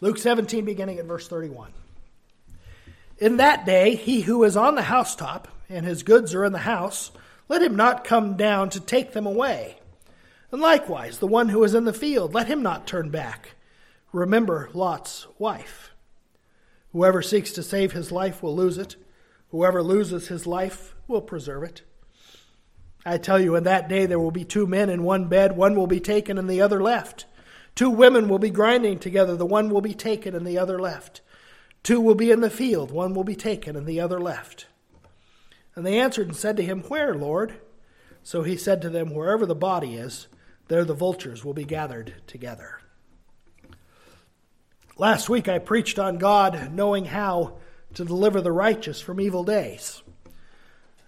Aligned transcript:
Luke 0.00 0.18
17, 0.18 0.64
beginning 0.64 0.98
at 0.98 1.06
verse 1.06 1.26
31. 1.26 1.72
In 3.18 3.38
that 3.38 3.66
day, 3.66 3.96
he 3.96 4.20
who 4.20 4.44
is 4.44 4.56
on 4.56 4.76
the 4.76 4.82
housetop 4.82 5.48
and 5.68 5.84
his 5.84 6.04
goods 6.04 6.34
are 6.34 6.44
in 6.44 6.52
the 6.52 6.58
house, 6.58 7.10
let 7.48 7.62
him 7.62 7.74
not 7.74 8.04
come 8.04 8.36
down 8.36 8.70
to 8.70 8.80
take 8.80 9.12
them 9.12 9.26
away. 9.26 9.78
And 10.52 10.60
likewise, 10.60 11.18
the 11.18 11.26
one 11.26 11.48
who 11.48 11.64
is 11.64 11.74
in 11.74 11.84
the 11.84 11.92
field, 11.92 12.32
let 12.32 12.46
him 12.46 12.62
not 12.62 12.86
turn 12.86 13.10
back. 13.10 13.56
Remember 14.12 14.70
Lot's 14.72 15.26
wife. 15.36 15.90
Whoever 16.92 17.20
seeks 17.20 17.52
to 17.52 17.62
save 17.62 17.92
his 17.92 18.12
life 18.12 18.42
will 18.42 18.54
lose 18.54 18.78
it. 18.78 18.96
Whoever 19.50 19.82
loses 19.82 20.28
his 20.28 20.46
life 20.46 20.94
will 21.06 21.20
preserve 21.20 21.64
it. 21.64 21.82
I 23.04 23.18
tell 23.18 23.40
you, 23.40 23.56
in 23.56 23.64
that 23.64 23.88
day 23.88 24.06
there 24.06 24.18
will 24.18 24.30
be 24.30 24.44
two 24.44 24.66
men 24.66 24.90
in 24.90 25.02
one 25.02 25.28
bed, 25.28 25.56
one 25.56 25.74
will 25.74 25.86
be 25.86 26.00
taken 26.00 26.38
and 26.38 26.48
the 26.48 26.60
other 26.60 26.82
left. 26.82 27.26
Two 27.78 27.90
women 27.90 28.28
will 28.28 28.40
be 28.40 28.50
grinding 28.50 28.98
together, 28.98 29.36
the 29.36 29.46
one 29.46 29.70
will 29.70 29.80
be 29.80 29.94
taken 29.94 30.34
and 30.34 30.44
the 30.44 30.58
other 30.58 30.80
left. 30.80 31.20
Two 31.84 32.00
will 32.00 32.16
be 32.16 32.32
in 32.32 32.40
the 32.40 32.50
field, 32.50 32.90
one 32.90 33.14
will 33.14 33.22
be 33.22 33.36
taken 33.36 33.76
and 33.76 33.86
the 33.86 34.00
other 34.00 34.18
left. 34.18 34.66
And 35.76 35.86
they 35.86 36.00
answered 36.00 36.26
and 36.26 36.36
said 36.36 36.56
to 36.56 36.64
him, 36.64 36.82
Where, 36.88 37.14
Lord? 37.14 37.60
So 38.24 38.42
he 38.42 38.56
said 38.56 38.82
to 38.82 38.90
them, 38.90 39.14
Wherever 39.14 39.46
the 39.46 39.54
body 39.54 39.94
is, 39.94 40.26
there 40.66 40.84
the 40.84 40.92
vultures 40.92 41.44
will 41.44 41.54
be 41.54 41.62
gathered 41.62 42.14
together. 42.26 42.80
Last 44.96 45.28
week 45.28 45.46
I 45.46 45.60
preached 45.60 46.00
on 46.00 46.18
God 46.18 46.72
knowing 46.72 47.04
how 47.04 47.58
to 47.94 48.04
deliver 48.04 48.40
the 48.40 48.50
righteous 48.50 49.00
from 49.00 49.20
evil 49.20 49.44
days. 49.44 50.02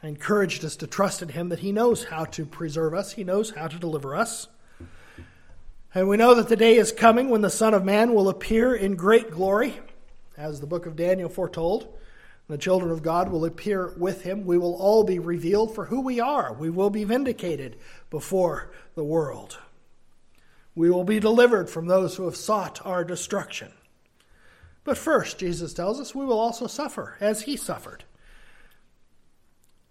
I 0.05 0.07
encouraged 0.07 0.65
us 0.65 0.77
to 0.77 0.87
trust 0.87 1.21
in 1.21 1.30
Him 1.30 1.48
that 1.48 1.59
He 1.59 1.73
knows 1.73 2.05
how 2.05 2.27
to 2.27 2.46
preserve 2.46 2.95
us, 2.95 3.15
He 3.15 3.24
knows 3.24 3.51
how 3.51 3.66
to 3.66 3.77
deliver 3.77 4.15
us. 4.15 4.46
And 5.95 6.09
we 6.09 6.17
know 6.17 6.35
that 6.35 6.49
the 6.49 6.57
day 6.57 6.77
is 6.77 6.93
coming 6.93 7.30
when 7.30 7.41
the 7.41 7.51
Son 7.51 7.75
of 7.75 7.85
Man 7.85 8.15
will 8.15 8.29
appear 8.29 8.75
in 8.75 8.95
great 8.95 9.30
glory, 9.30 9.80
as 10.37 10.61
the 10.61 10.66
book 10.66 10.87
of 10.87 10.95
Daniel 10.97 11.29
foretold. 11.29 11.93
The 12.47 12.59
children 12.59 12.91
of 12.91 13.02
God 13.02 13.30
will 13.30 13.45
appear 13.45 13.93
with 13.97 14.23
him. 14.23 14.45
We 14.45 14.59
will 14.59 14.74
all 14.74 15.05
be 15.05 15.19
revealed 15.19 15.74
for 15.74 15.87
who 15.87 16.01
we 16.01 16.19
are. 16.19 16.52
We 16.52 16.71
will 16.71 16.91
be 16.91 17.05
vindicated 17.05 17.77
before 18.10 18.71
the 18.95 19.05
world. 19.05 19.59
We 20.74 20.91
will 20.91 21.05
be 21.05 21.21
delivered 21.21 21.69
from 21.69 21.87
those 21.87 22.16
who 22.16 22.25
have 22.25 22.37
sought 22.37 22.85
our 22.85 23.04
destruction. 23.04 23.73
But 24.82 24.99
first, 24.99 25.38
Jesus 25.38 25.75
tells 25.75 26.01
us, 26.01 26.15
we 26.15 26.25
will 26.25 26.38
also 26.38 26.66
suffer 26.66 27.16
as 27.21 27.43
he 27.43 27.57
suffered. 27.57 28.04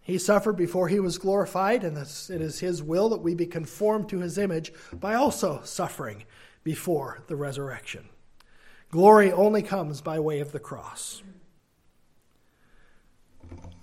He 0.02 0.18
suffered 0.18 0.56
before 0.56 0.88
he 0.88 1.00
was 1.00 1.18
glorified, 1.18 1.84
and 1.84 1.98
it 1.98 2.42
is 2.42 2.60
his 2.60 2.82
will 2.82 3.10
that 3.10 3.22
we 3.22 3.36
be 3.36 3.46
conformed 3.46 4.10
to 4.10 4.20
his 4.20 4.38
image 4.38 4.74
by 4.94 5.14
also 5.14 5.62
suffering 5.64 6.24
before 6.64 7.24
the 7.28 7.36
resurrection. 7.36 8.10
Glory 8.92 9.32
only 9.32 9.62
comes 9.62 10.02
by 10.02 10.20
way 10.20 10.40
of 10.40 10.52
the 10.52 10.60
cross. 10.60 11.22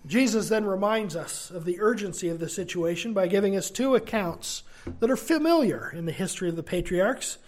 Jesus 0.07 0.49
then 0.49 0.65
reminds 0.65 1.17
us 1.17 1.51
of 1.51 1.65
the 1.65 1.81
urgency 1.81 2.29
of 2.29 2.39
the 2.39 2.49
situation 2.49 3.13
by 3.13 3.27
giving 3.27 3.57
us 3.57 3.71
two 3.71 3.95
accounts 3.95 4.63
that 5.01 5.11
are 5.11 5.17
familiar 5.17 5.91
in 5.91 6.07
the 6.07 6.13
history 6.13 6.49
of 6.49 6.57
the 6.57 6.63
patriarchs 6.63 7.39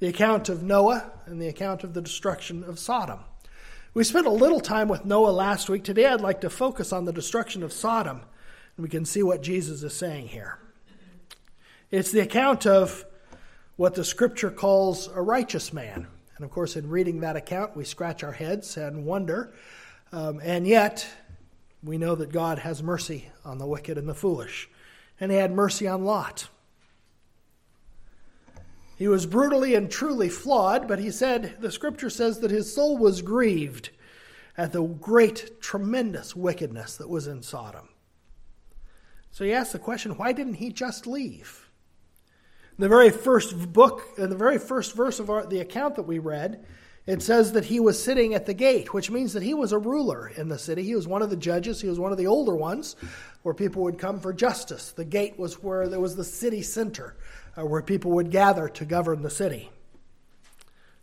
the 0.00 0.08
account 0.08 0.48
of 0.48 0.62
Noah 0.62 1.10
and 1.26 1.42
the 1.42 1.48
account 1.48 1.82
of 1.82 1.92
the 1.94 2.00
destruction 2.00 2.62
of 2.62 2.78
Sodom. 2.78 3.20
We 3.94 4.04
spent 4.04 4.26
a 4.26 4.30
little 4.30 4.60
time 4.60 4.88
with 4.88 5.06
Noah 5.06 5.30
last 5.30 5.70
week. 5.70 5.82
Today 5.82 6.04
I'd 6.04 6.20
like 6.20 6.42
to 6.42 6.50
focus 6.50 6.92
on 6.92 7.06
the 7.06 7.12
destruction 7.12 7.62
of 7.62 7.72
Sodom, 7.72 8.20
and 8.76 8.84
we 8.84 8.88
can 8.90 9.06
see 9.06 9.22
what 9.22 9.42
Jesus 9.42 9.82
is 9.82 9.94
saying 9.94 10.28
here. 10.28 10.58
It's 11.90 12.10
the 12.10 12.20
account 12.20 12.66
of 12.66 13.06
what 13.76 13.94
the 13.94 14.04
scripture 14.04 14.50
calls 14.50 15.08
a 15.08 15.22
righteous 15.22 15.72
man. 15.72 16.06
And 16.36 16.44
of 16.44 16.50
course, 16.50 16.76
in 16.76 16.90
reading 16.90 17.20
that 17.20 17.34
account, 17.34 17.76
we 17.76 17.84
scratch 17.84 18.22
our 18.22 18.32
heads 18.32 18.76
and 18.76 19.06
wonder. 19.06 19.54
Um, 20.12 20.38
and 20.42 20.66
yet, 20.66 21.08
we 21.82 21.96
know 21.96 22.14
that 22.14 22.30
God 22.30 22.58
has 22.58 22.82
mercy 22.82 23.30
on 23.42 23.56
the 23.56 23.66
wicked 23.66 23.96
and 23.96 24.06
the 24.08 24.14
foolish. 24.14 24.68
And 25.18 25.32
he 25.32 25.38
had 25.38 25.50
mercy 25.50 25.88
on 25.88 26.04
Lot. 26.04 26.48
He 28.98 29.06
was 29.06 29.26
brutally 29.26 29.76
and 29.76 29.88
truly 29.88 30.28
flawed, 30.28 30.88
but 30.88 30.98
he 30.98 31.12
said, 31.12 31.54
the 31.60 31.70
scripture 31.70 32.10
says 32.10 32.40
that 32.40 32.50
his 32.50 32.74
soul 32.74 32.98
was 32.98 33.22
grieved 33.22 33.90
at 34.56 34.72
the 34.72 34.82
great, 34.82 35.60
tremendous 35.60 36.34
wickedness 36.34 36.96
that 36.96 37.08
was 37.08 37.28
in 37.28 37.40
Sodom. 37.40 37.90
So 39.30 39.44
he 39.44 39.52
asked 39.52 39.72
the 39.72 39.78
question 39.78 40.16
why 40.16 40.32
didn't 40.32 40.54
he 40.54 40.70
just 40.70 41.06
leave? 41.06 41.70
In 42.76 42.82
the 42.82 42.88
very 42.88 43.10
first 43.10 43.72
book, 43.72 44.02
in 44.18 44.30
the 44.30 44.36
very 44.36 44.58
first 44.58 44.96
verse 44.96 45.20
of 45.20 45.30
our, 45.30 45.46
the 45.46 45.60
account 45.60 45.94
that 45.94 46.02
we 46.02 46.18
read, 46.18 46.66
it 47.08 47.22
says 47.22 47.52
that 47.52 47.64
he 47.64 47.80
was 47.80 48.00
sitting 48.00 48.34
at 48.34 48.44
the 48.44 48.52
gate, 48.52 48.92
which 48.92 49.10
means 49.10 49.32
that 49.32 49.42
he 49.42 49.54
was 49.54 49.72
a 49.72 49.78
ruler 49.78 50.28
in 50.28 50.48
the 50.48 50.58
city. 50.58 50.82
He 50.82 50.94
was 50.94 51.08
one 51.08 51.22
of 51.22 51.30
the 51.30 51.36
judges, 51.36 51.80
he 51.80 51.88
was 51.88 51.98
one 51.98 52.12
of 52.12 52.18
the 52.18 52.26
older 52.26 52.54
ones 52.54 52.96
where 53.42 53.54
people 53.54 53.82
would 53.84 53.98
come 53.98 54.20
for 54.20 54.30
justice. 54.30 54.92
The 54.92 55.06
gate 55.06 55.38
was 55.38 55.62
where 55.62 55.88
there 55.88 56.00
was 56.00 56.16
the 56.16 56.24
city 56.24 56.60
center, 56.60 57.16
uh, 57.56 57.64
where 57.64 57.80
people 57.80 58.10
would 58.10 58.30
gather 58.30 58.68
to 58.68 58.84
govern 58.84 59.22
the 59.22 59.30
city. 59.30 59.70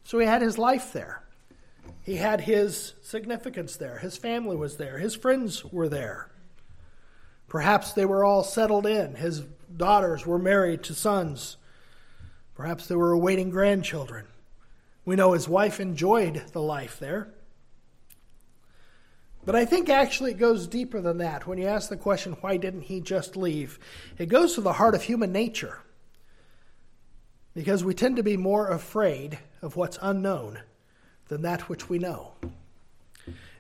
So 0.04 0.20
he 0.20 0.28
had 0.28 0.44
his 0.44 0.60
life 0.60 0.94
there. 0.94 1.24
He 2.04 2.18
had 2.18 2.42
his 2.42 2.94
significance 3.02 3.76
there. 3.76 3.98
His 3.98 4.16
family 4.16 4.56
was 4.56 4.78
there. 4.78 5.00
His 5.00 5.16
friends 5.16 5.66
were 5.66 5.90
there. 5.90 6.30
Perhaps 7.48 7.94
they 7.94 8.06
were 8.06 8.24
all 8.24 8.44
settled 8.44 8.86
in. 8.86 9.16
His 9.16 9.42
daughters 9.76 10.24
were 10.24 10.38
married 10.38 10.84
to 10.84 10.94
sons. 10.94 11.58
Perhaps 12.54 12.86
they 12.86 12.96
were 12.96 13.12
awaiting 13.12 13.50
grandchildren. 13.50 14.28
We 15.06 15.16
know 15.16 15.34
his 15.34 15.48
wife 15.48 15.80
enjoyed 15.80 16.44
the 16.52 16.62
life 16.62 17.00
there. 17.00 17.30
But 19.46 19.56
I 19.56 19.66
think 19.66 19.90
actually 19.90 20.32
it 20.32 20.40
goes 20.40 20.68
deeper 20.68 21.00
than 21.00 21.20
that. 21.20 21.46
When 21.46 21.60
you 21.60 21.68
ask 21.68 21.90
the 21.90 21.98
question, 21.98 22.34
why 22.42 22.58
didn't 22.58 22.82
he 22.82 23.00
just 23.00 23.38
leave? 23.38 23.78
It 24.18 24.26
goes 24.26 24.56
to 24.56 24.62
the 24.62 24.74
heart 24.74 24.96
of 24.96 25.04
human 25.04 25.32
nature. 25.32 25.78
Because 27.54 27.84
we 27.84 27.94
tend 27.94 28.16
to 28.16 28.24
be 28.24 28.38
more 28.38 28.70
afraid 28.70 29.38
of 29.62 29.76
what's 29.76 30.00
unknown 30.02 30.60
than 31.28 31.44
that 31.44 31.70
which 31.70 31.88
we 31.88 32.00
know. 32.00 32.34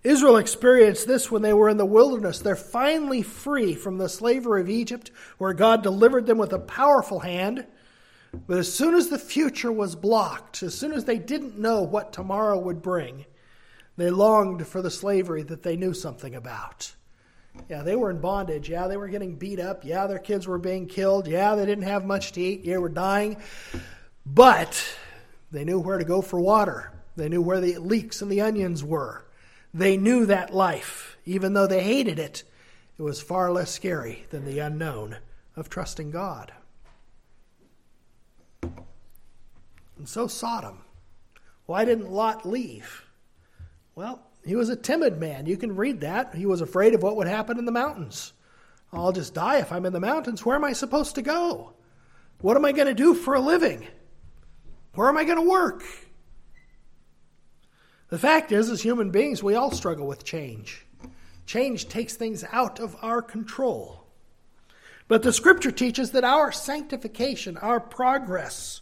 Israel 0.03 0.37
experienced 0.37 1.07
this 1.07 1.31
when 1.31 1.41
they 1.41 1.53
were 1.53 1.69
in 1.69 1.77
the 1.77 1.85
wilderness. 1.85 2.39
They're 2.39 2.55
finally 2.55 3.21
free 3.21 3.73
from 3.73 3.97
the 3.97 4.09
slavery 4.09 4.61
of 4.61 4.69
Egypt, 4.69 5.11
where 5.37 5.53
God 5.53 5.81
delivered 5.81 6.25
them 6.25 6.37
with 6.37 6.53
a 6.53 6.59
powerful 6.59 7.19
hand. 7.19 7.65
But 8.47 8.59
as 8.59 8.73
soon 8.73 8.93
as 8.93 9.09
the 9.09 9.19
future 9.19 9.71
was 9.71 9.95
blocked, 9.95 10.63
as 10.63 10.77
soon 10.77 10.91
as 10.93 11.05
they 11.05 11.17
didn't 11.17 11.57
know 11.57 11.81
what 11.81 12.13
tomorrow 12.13 12.57
would 12.59 12.81
bring, 12.81 13.25
they 13.97 14.09
longed 14.09 14.67
for 14.67 14.81
the 14.81 14.91
slavery 14.91 15.43
that 15.43 15.63
they 15.63 15.75
knew 15.75 15.93
something 15.93 16.35
about. 16.35 16.93
Yeah, 17.69 17.83
they 17.83 17.95
were 17.95 18.09
in 18.09 18.19
bondage. 18.19 18.69
Yeah, 18.69 18.87
they 18.87 18.97
were 18.97 19.07
getting 19.07 19.35
beat 19.35 19.59
up. 19.59 19.85
Yeah, 19.85 20.07
their 20.07 20.19
kids 20.19 20.47
were 20.47 20.57
being 20.57 20.87
killed. 20.87 21.27
Yeah, 21.27 21.55
they 21.55 21.65
didn't 21.65 21.85
have 21.85 22.05
much 22.05 22.33
to 22.33 22.41
eat. 22.41 22.65
Yeah, 22.65 22.73
they 22.73 22.77
were 22.79 22.89
dying. 22.89 23.37
But 24.25 24.83
they 25.51 25.63
knew 25.63 25.79
where 25.79 25.97
to 25.97 26.05
go 26.05 26.21
for 26.21 26.39
water. 26.39 26.91
They 27.15 27.29
knew 27.29 27.41
where 27.41 27.61
the 27.61 27.77
leeks 27.77 28.21
and 28.21 28.29
the 28.31 28.41
onions 28.41 28.83
were. 28.83 29.25
They 29.73 29.97
knew 29.97 30.25
that 30.25 30.53
life. 30.53 31.17
Even 31.25 31.53
though 31.53 31.67
they 31.67 31.81
hated 31.83 32.19
it, 32.19 32.43
it 32.97 33.01
was 33.01 33.21
far 33.21 33.51
less 33.51 33.71
scary 33.71 34.25
than 34.29 34.45
the 34.45 34.59
unknown 34.59 35.17
of 35.55 35.69
trusting 35.69 36.11
God. 36.11 36.51
And 39.97 40.07
so 40.07 40.27
Sodom. 40.27 40.79
Why 41.65 41.85
didn't 41.85 42.11
Lot 42.11 42.45
leave? 42.45 43.05
Well, 43.95 44.21
he 44.45 44.55
was 44.55 44.69
a 44.69 44.75
timid 44.75 45.19
man. 45.19 45.45
You 45.45 45.57
can 45.57 45.75
read 45.75 46.01
that. 46.01 46.35
He 46.35 46.45
was 46.45 46.61
afraid 46.61 46.93
of 46.93 47.01
what 47.01 47.15
would 47.15 47.27
happen 47.27 47.57
in 47.57 47.65
the 47.65 47.71
mountains. 47.71 48.33
I'll 48.93 49.11
just 49.11 49.33
die 49.33 49.59
if 49.59 49.71
I'm 49.71 49.85
in 49.85 49.93
the 49.93 49.99
mountains. 49.99 50.45
Where 50.45 50.55
am 50.55 50.63
I 50.63 50.73
supposed 50.73 51.15
to 51.15 51.21
go? 51.21 51.73
What 52.41 52.55
am 52.55 52.65
I 52.65 52.71
going 52.71 52.87
to 52.87 52.93
do 52.93 53.13
for 53.13 53.33
a 53.33 53.39
living? 53.39 53.87
Where 54.93 55.09
am 55.09 55.17
I 55.17 55.23
going 55.23 55.37
to 55.37 55.49
work? 55.49 55.83
The 58.09 58.19
fact 58.19 58.51
is, 58.51 58.69
as 58.69 58.81
human 58.81 59.09
beings, 59.09 59.41
we 59.41 59.55
all 59.55 59.71
struggle 59.71 60.07
with 60.07 60.23
change. 60.23 60.85
Change 61.45 61.89
takes 61.89 62.15
things 62.15 62.43
out 62.51 62.79
of 62.79 62.95
our 63.01 63.21
control. 63.21 64.05
But 65.07 65.23
the 65.23 65.33
scripture 65.33 65.71
teaches 65.71 66.11
that 66.11 66.23
our 66.23 66.51
sanctification, 66.51 67.57
our 67.57 67.79
progress, 67.79 68.81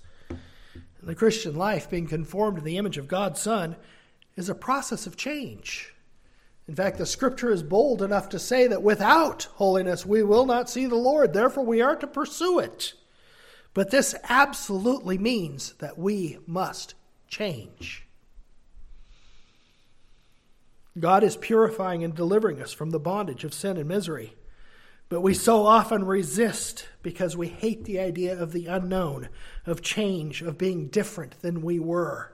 the 1.07 1.15
Christian 1.15 1.55
life, 1.55 1.89
being 1.89 2.07
conformed 2.07 2.57
to 2.57 2.63
the 2.63 2.77
image 2.77 2.97
of 2.97 3.07
God's 3.07 3.41
Son, 3.41 3.75
is 4.35 4.49
a 4.49 4.55
process 4.55 5.05
of 5.05 5.17
change. 5.17 5.93
In 6.67 6.75
fact, 6.75 6.97
the 6.97 7.05
scripture 7.05 7.51
is 7.51 7.61
bold 7.61 8.01
enough 8.01 8.29
to 8.29 8.39
say 8.39 8.67
that 8.67 8.81
without 8.81 9.43
holiness 9.55 10.05
we 10.05 10.23
will 10.23 10.45
not 10.45 10.69
see 10.69 10.85
the 10.85 10.95
Lord. 10.95 11.33
Therefore, 11.33 11.65
we 11.65 11.81
are 11.81 11.95
to 11.97 12.07
pursue 12.07 12.59
it. 12.59 12.93
But 13.73 13.91
this 13.91 14.15
absolutely 14.29 15.17
means 15.17 15.73
that 15.79 15.97
we 15.97 16.37
must 16.47 16.93
change. 17.27 18.07
God 20.97 21.23
is 21.23 21.35
purifying 21.35 22.03
and 22.03 22.15
delivering 22.15 22.61
us 22.61 22.71
from 22.71 22.91
the 22.91 22.99
bondage 22.99 23.43
of 23.43 23.53
sin 23.53 23.77
and 23.77 23.89
misery. 23.89 24.35
But 25.13 25.21
we 25.21 25.35
so 25.35 25.67
often 25.67 26.05
resist 26.05 26.87
because 27.03 27.37
we 27.37 27.47
hate 27.47 27.85
the 27.85 27.99
idea 27.99 28.41
of 28.41 28.51
the 28.51 28.65
unknown, 28.65 29.29
of 29.67 29.83
change, 29.83 30.41
of 30.41 30.57
being 30.57 30.87
different 30.87 31.39
than 31.41 31.61
we 31.61 31.77
were. 31.77 32.33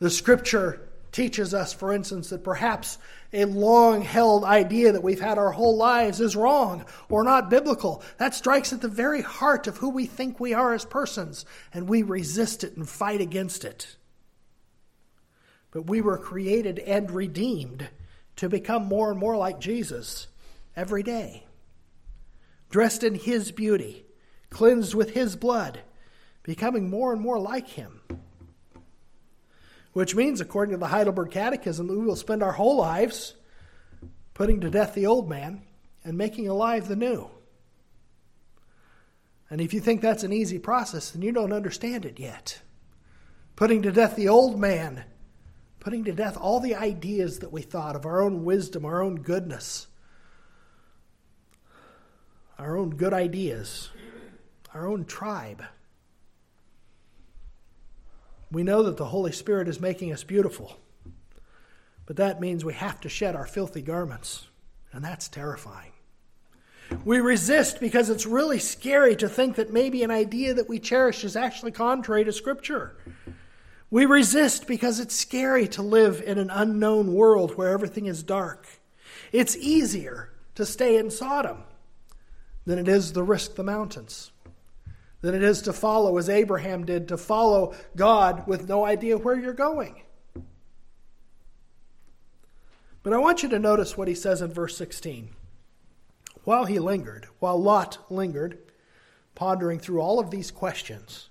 The 0.00 0.10
scripture 0.10 0.86
teaches 1.12 1.54
us, 1.54 1.72
for 1.72 1.94
instance, 1.94 2.28
that 2.28 2.44
perhaps 2.44 2.98
a 3.32 3.46
long 3.46 4.02
held 4.02 4.44
idea 4.44 4.92
that 4.92 5.02
we've 5.02 5.18
had 5.18 5.38
our 5.38 5.50
whole 5.50 5.78
lives 5.78 6.20
is 6.20 6.36
wrong 6.36 6.84
or 7.08 7.24
not 7.24 7.48
biblical. 7.48 8.02
That 8.18 8.34
strikes 8.34 8.74
at 8.74 8.82
the 8.82 8.88
very 8.88 9.22
heart 9.22 9.66
of 9.66 9.78
who 9.78 9.88
we 9.88 10.04
think 10.04 10.38
we 10.38 10.52
are 10.52 10.74
as 10.74 10.84
persons, 10.84 11.46
and 11.72 11.88
we 11.88 12.02
resist 12.02 12.64
it 12.64 12.76
and 12.76 12.86
fight 12.86 13.22
against 13.22 13.64
it. 13.64 13.96
But 15.70 15.86
we 15.86 16.02
were 16.02 16.18
created 16.18 16.80
and 16.80 17.10
redeemed 17.10 17.88
to 18.36 18.50
become 18.50 18.84
more 18.84 19.10
and 19.10 19.18
more 19.18 19.38
like 19.38 19.58
Jesus 19.58 20.28
every 20.76 21.02
day, 21.02 21.46
dressed 22.70 23.04
in 23.04 23.14
His 23.14 23.52
beauty, 23.52 24.06
cleansed 24.48 24.94
with 24.94 25.10
His 25.10 25.36
blood, 25.36 25.80
becoming 26.42 26.88
more 26.88 27.12
and 27.12 27.20
more 27.20 27.38
like 27.38 27.68
Him. 27.68 28.00
Which 29.92 30.14
means, 30.14 30.40
according 30.40 30.72
to 30.72 30.78
the 30.78 30.86
Heidelberg 30.86 31.32
Catechism, 31.32 31.88
that 31.88 31.98
we 31.98 32.06
will 32.06 32.16
spend 32.16 32.42
our 32.42 32.52
whole 32.52 32.76
lives 32.76 33.34
putting 34.34 34.60
to 34.60 34.70
death 34.70 34.94
the 34.94 35.06
old 35.06 35.28
man 35.28 35.62
and 36.04 36.16
making 36.16 36.48
alive 36.48 36.88
the 36.88 36.96
new. 36.96 37.28
And 39.50 39.60
if 39.60 39.74
you 39.74 39.80
think 39.80 40.00
that's 40.00 40.22
an 40.22 40.32
easy 40.32 40.60
process, 40.60 41.10
then 41.10 41.22
you 41.22 41.32
don't 41.32 41.52
understand 41.52 42.06
it 42.06 42.20
yet. 42.20 42.60
Putting 43.56 43.82
to 43.82 43.90
death 43.90 44.14
the 44.14 44.28
old 44.28 44.58
man, 44.58 45.04
putting 45.80 46.04
to 46.04 46.12
death 46.12 46.38
all 46.40 46.60
the 46.60 46.76
ideas 46.76 47.40
that 47.40 47.52
we 47.52 47.62
thought 47.62 47.96
of 47.96 48.06
our 48.06 48.22
own 48.22 48.44
wisdom, 48.44 48.84
our 48.84 49.02
own 49.02 49.16
goodness, 49.16 49.88
our 52.60 52.76
own 52.76 52.90
good 52.90 53.14
ideas, 53.14 53.88
our 54.74 54.86
own 54.86 55.06
tribe. 55.06 55.62
We 58.52 58.62
know 58.62 58.82
that 58.82 58.98
the 58.98 59.06
Holy 59.06 59.32
Spirit 59.32 59.66
is 59.66 59.80
making 59.80 60.12
us 60.12 60.24
beautiful, 60.24 60.78
but 62.04 62.16
that 62.16 62.40
means 62.40 62.64
we 62.64 62.74
have 62.74 63.00
to 63.00 63.08
shed 63.08 63.34
our 63.34 63.46
filthy 63.46 63.80
garments, 63.80 64.46
and 64.92 65.02
that's 65.02 65.26
terrifying. 65.26 65.92
We 67.04 67.20
resist 67.20 67.80
because 67.80 68.10
it's 68.10 68.26
really 68.26 68.58
scary 68.58 69.16
to 69.16 69.28
think 69.28 69.56
that 69.56 69.72
maybe 69.72 70.02
an 70.02 70.10
idea 70.10 70.52
that 70.52 70.68
we 70.68 70.80
cherish 70.80 71.24
is 71.24 71.36
actually 71.36 71.72
contrary 71.72 72.24
to 72.24 72.32
Scripture. 72.32 72.96
We 73.90 74.04
resist 74.04 74.66
because 74.66 75.00
it's 75.00 75.14
scary 75.14 75.66
to 75.68 75.82
live 75.82 76.20
in 76.20 76.36
an 76.36 76.50
unknown 76.50 77.14
world 77.14 77.56
where 77.56 77.70
everything 77.70 78.04
is 78.04 78.22
dark. 78.22 78.66
It's 79.32 79.56
easier 79.56 80.30
to 80.56 80.66
stay 80.66 80.98
in 80.98 81.10
Sodom 81.10 81.62
than 82.70 82.78
it 82.78 82.86
is 82.86 83.10
to 83.10 83.22
risk 83.22 83.56
the 83.56 83.64
mountains 83.64 84.30
than 85.20 85.34
it 85.34 85.42
is 85.42 85.62
to 85.62 85.72
follow, 85.72 86.16
as 86.16 86.28
Abraham 86.28 86.86
did, 86.86 87.08
to 87.08 87.16
follow 87.16 87.74
God 87.94 88.46
with 88.46 88.68
no 88.68 88.84
idea 88.84 89.18
where 89.18 89.38
you're 89.38 89.52
going. 89.52 90.02
But 93.02 93.12
I 93.12 93.18
want 93.18 93.42
you 93.42 93.48
to 93.50 93.58
notice 93.58 93.96
what 93.96 94.08
he 94.08 94.14
says 94.14 94.40
in 94.42 94.52
verse 94.52 94.76
16. 94.76 95.30
While 96.44 96.64
he 96.64 96.78
lingered, 96.78 97.26
while 97.38 97.60
Lot 97.60 97.98
lingered, 98.10 98.58
pondering 99.34 99.78
through 99.78 100.00
all 100.00 100.18
of 100.18 100.30
these 100.30 100.50
questions, 100.50 101.28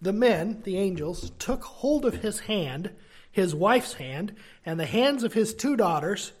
the 0.00 0.12
men, 0.12 0.60
the 0.64 0.76
angels, 0.76 1.30
took 1.38 1.64
hold 1.64 2.04
of 2.04 2.16
his 2.16 2.40
hand, 2.40 2.90
his 3.30 3.54
wife's 3.54 3.94
hand, 3.94 4.34
and 4.64 4.78
the 4.78 4.86
hands 4.86 5.24
of 5.24 5.32
his 5.32 5.54
two 5.54 5.76
daughters, 5.76 6.32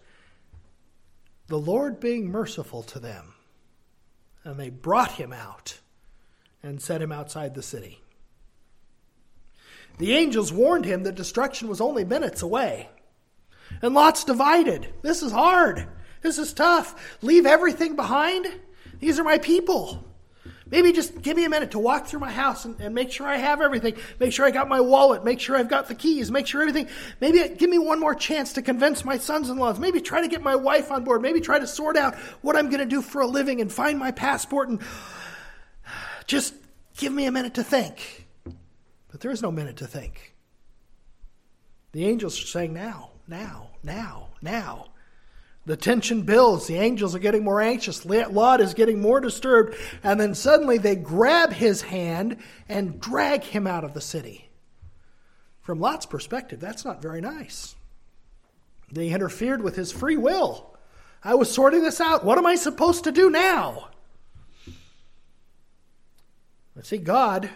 the 1.46 1.58
Lord 1.58 2.00
being 2.00 2.30
merciful 2.30 2.82
to 2.82 2.98
them. 2.98 3.35
And 4.46 4.60
they 4.60 4.70
brought 4.70 5.10
him 5.10 5.32
out 5.32 5.80
and 6.62 6.80
set 6.80 7.02
him 7.02 7.10
outside 7.10 7.54
the 7.56 7.64
city. 7.64 8.00
The 9.98 10.12
angels 10.12 10.52
warned 10.52 10.84
him 10.84 11.02
that 11.02 11.16
destruction 11.16 11.66
was 11.66 11.80
only 11.80 12.04
minutes 12.04 12.42
away. 12.42 12.88
And 13.82 13.92
Lot's 13.92 14.22
divided. 14.22 14.94
This 15.02 15.20
is 15.24 15.32
hard. 15.32 15.88
This 16.22 16.38
is 16.38 16.52
tough. 16.52 17.18
Leave 17.22 17.44
everything 17.44 17.96
behind? 17.96 18.46
These 19.00 19.18
are 19.18 19.24
my 19.24 19.38
people. 19.38 20.04
Maybe 20.68 20.90
just 20.92 21.22
give 21.22 21.36
me 21.36 21.44
a 21.44 21.48
minute 21.48 21.70
to 21.72 21.78
walk 21.78 22.06
through 22.06 22.18
my 22.18 22.32
house 22.32 22.64
and, 22.64 22.78
and, 22.80 22.92
make 22.92 23.12
sure 23.12 23.26
I 23.26 23.36
have 23.36 23.60
everything. 23.60 23.94
Make 24.18 24.32
sure 24.32 24.44
I 24.44 24.50
got 24.50 24.68
my 24.68 24.80
wallet. 24.80 25.24
Make 25.24 25.38
sure 25.38 25.56
I've 25.56 25.68
got 25.68 25.86
the 25.86 25.94
keys. 25.94 26.32
Make 26.32 26.48
sure 26.48 26.60
everything. 26.60 26.88
Maybe 27.20 27.54
give 27.54 27.70
me 27.70 27.78
one 27.78 28.00
more 28.00 28.16
chance 28.16 28.52
to 28.54 28.62
convince 28.62 29.04
my 29.04 29.16
sons 29.16 29.48
in 29.48 29.58
laws. 29.58 29.78
Maybe 29.78 30.00
try 30.00 30.20
to 30.20 30.28
get 30.28 30.42
my 30.42 30.56
wife 30.56 30.90
on 30.90 31.04
board. 31.04 31.22
Maybe 31.22 31.40
try 31.40 31.60
to 31.60 31.68
sort 31.68 31.96
out 31.96 32.16
what 32.42 32.56
I'm 32.56 32.66
going 32.68 32.80
to 32.80 32.86
do 32.86 33.00
for 33.00 33.20
a 33.20 33.26
living 33.26 33.60
and 33.60 33.70
find 33.70 33.96
my 33.96 34.10
passport 34.10 34.68
and 34.68 34.80
just 36.26 36.52
give 36.96 37.12
me 37.12 37.26
a 37.26 37.32
minute 37.32 37.54
to 37.54 37.62
think. 37.62 38.26
But 39.08 39.20
there 39.20 39.30
is 39.30 39.42
no 39.42 39.52
minute 39.52 39.76
to 39.76 39.86
think. 39.86 40.34
The 41.92 42.06
angels 42.06 42.42
are 42.42 42.46
saying, 42.46 42.74
now, 42.74 43.12
now, 43.28 43.70
now, 43.84 44.30
now. 44.42 44.86
The 45.66 45.76
tension 45.76 46.22
builds. 46.22 46.68
The 46.68 46.76
angels 46.76 47.14
are 47.16 47.20
getting 47.20 47.42
more 47.44 47.60
anxious. 47.60 48.06
Lot 48.06 48.60
is 48.60 48.72
getting 48.72 49.00
more 49.00 49.20
disturbed. 49.20 49.76
And 50.04 50.20
then 50.20 50.34
suddenly 50.34 50.78
they 50.78 50.94
grab 50.94 51.52
his 51.52 51.82
hand 51.82 52.36
and 52.68 53.00
drag 53.00 53.42
him 53.42 53.66
out 53.66 53.82
of 53.82 53.92
the 53.92 54.00
city. 54.00 54.48
From 55.62 55.80
Lot's 55.80 56.06
perspective, 56.06 56.60
that's 56.60 56.84
not 56.84 57.02
very 57.02 57.20
nice. 57.20 57.74
They 58.92 59.08
interfered 59.08 59.62
with 59.62 59.74
his 59.74 59.90
free 59.90 60.16
will. 60.16 60.72
I 61.24 61.34
was 61.34 61.52
sorting 61.52 61.82
this 61.82 62.00
out. 62.00 62.24
What 62.24 62.38
am 62.38 62.46
I 62.46 62.54
supposed 62.54 63.02
to 63.04 63.12
do 63.12 63.28
now? 63.28 63.88
But 66.76 66.86
see, 66.86 66.98
God 66.98 67.50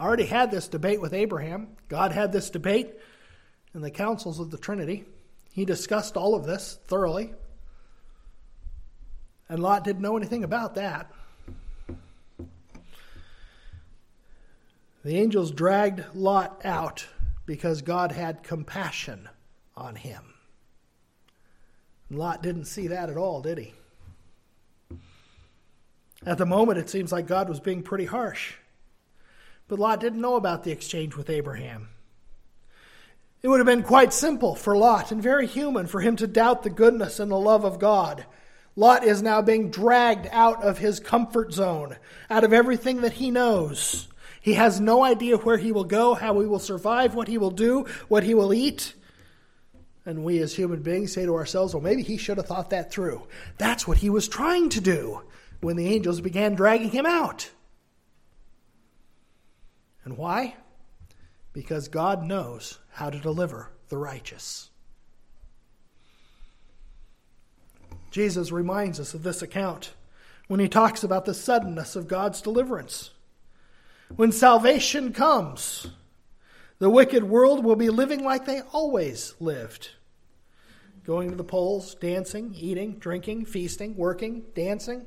already 0.00 0.26
had 0.26 0.50
this 0.50 0.66
debate 0.66 1.00
with 1.00 1.14
Abraham. 1.14 1.68
God 1.88 2.10
had 2.10 2.32
this 2.32 2.50
debate 2.50 2.90
in 3.72 3.82
the 3.82 3.90
councils 3.90 4.40
of 4.40 4.50
the 4.50 4.58
Trinity. 4.58 5.04
He 5.52 5.64
discussed 5.64 6.16
all 6.16 6.34
of 6.34 6.46
this 6.46 6.78
thoroughly. 6.86 7.34
And 9.48 9.62
Lot 9.62 9.84
didn't 9.84 10.02
know 10.02 10.16
anything 10.16 10.44
about 10.44 10.74
that. 10.76 11.12
The 15.04 15.16
angels 15.18 15.50
dragged 15.50 16.02
Lot 16.14 16.64
out 16.64 17.06
because 17.44 17.82
God 17.82 18.12
had 18.12 18.42
compassion 18.42 19.28
on 19.76 19.96
him. 19.96 20.34
Lot 22.08 22.42
didn't 22.42 22.66
see 22.66 22.86
that 22.88 23.10
at 23.10 23.16
all, 23.16 23.42
did 23.42 23.58
he? 23.58 23.74
At 26.24 26.38
the 26.38 26.46
moment, 26.46 26.78
it 26.78 26.88
seems 26.88 27.10
like 27.10 27.26
God 27.26 27.48
was 27.48 27.58
being 27.58 27.82
pretty 27.82 28.04
harsh. 28.04 28.54
But 29.66 29.78
Lot 29.78 30.00
didn't 30.00 30.20
know 30.20 30.36
about 30.36 30.62
the 30.62 30.70
exchange 30.70 31.16
with 31.16 31.28
Abraham. 31.28 31.88
It 33.42 33.48
would 33.48 33.58
have 33.58 33.66
been 33.66 33.82
quite 33.82 34.12
simple 34.12 34.54
for 34.54 34.76
Lot 34.76 35.10
and 35.10 35.20
very 35.20 35.46
human 35.46 35.86
for 35.86 36.00
him 36.00 36.16
to 36.16 36.26
doubt 36.28 36.62
the 36.62 36.70
goodness 36.70 37.18
and 37.18 37.30
the 37.30 37.38
love 37.38 37.64
of 37.64 37.80
God. 37.80 38.24
Lot 38.76 39.04
is 39.04 39.20
now 39.20 39.42
being 39.42 39.70
dragged 39.70 40.28
out 40.30 40.62
of 40.62 40.78
his 40.78 41.00
comfort 41.00 41.52
zone, 41.52 41.96
out 42.30 42.44
of 42.44 42.52
everything 42.52 43.02
that 43.02 43.14
he 43.14 43.30
knows. 43.30 44.08
He 44.40 44.54
has 44.54 44.80
no 44.80 45.04
idea 45.04 45.36
where 45.36 45.58
he 45.58 45.72
will 45.72 45.84
go, 45.84 46.14
how 46.14 46.40
he 46.40 46.46
will 46.46 46.58
survive, 46.58 47.14
what 47.14 47.28
he 47.28 47.36
will 47.36 47.50
do, 47.50 47.86
what 48.08 48.22
he 48.22 48.34
will 48.34 48.54
eat. 48.54 48.94
And 50.06 50.24
we 50.24 50.38
as 50.38 50.54
human 50.54 50.82
beings 50.82 51.12
say 51.12 51.26
to 51.26 51.34
ourselves, 51.34 51.74
well, 51.74 51.82
maybe 51.82 52.02
he 52.02 52.16
should 52.16 52.38
have 52.38 52.46
thought 52.46 52.70
that 52.70 52.90
through. 52.90 53.22
That's 53.58 53.86
what 53.86 53.98
he 53.98 54.10
was 54.10 54.26
trying 54.26 54.68
to 54.70 54.80
do 54.80 55.22
when 55.60 55.76
the 55.76 55.86
angels 55.86 56.20
began 56.20 56.54
dragging 56.54 56.90
him 56.90 57.06
out. 57.06 57.50
And 60.04 60.16
why? 60.16 60.56
Because 61.52 61.88
God 61.88 62.24
knows 62.24 62.78
how 62.92 63.10
to 63.10 63.18
deliver 63.18 63.70
the 63.88 63.98
righteous. 63.98 64.70
Jesus 68.10 68.52
reminds 68.52 69.00
us 69.00 69.14
of 69.14 69.22
this 69.22 69.42
account 69.42 69.92
when 70.48 70.60
he 70.60 70.68
talks 70.68 71.02
about 71.02 71.24
the 71.24 71.34
suddenness 71.34 71.96
of 71.96 72.08
God's 72.08 72.42
deliverance. 72.42 73.10
When 74.16 74.32
salvation 74.32 75.12
comes, 75.12 75.86
the 76.78 76.90
wicked 76.90 77.24
world 77.24 77.64
will 77.64 77.76
be 77.76 77.90
living 77.90 78.22
like 78.22 78.44
they 78.44 78.60
always 78.72 79.34
lived 79.40 79.90
going 81.04 81.30
to 81.30 81.36
the 81.36 81.42
polls, 81.42 81.96
dancing, 81.96 82.54
eating, 82.56 82.92
drinking, 82.98 83.44
feasting, 83.44 83.96
working, 83.96 84.44
dancing 84.54 85.04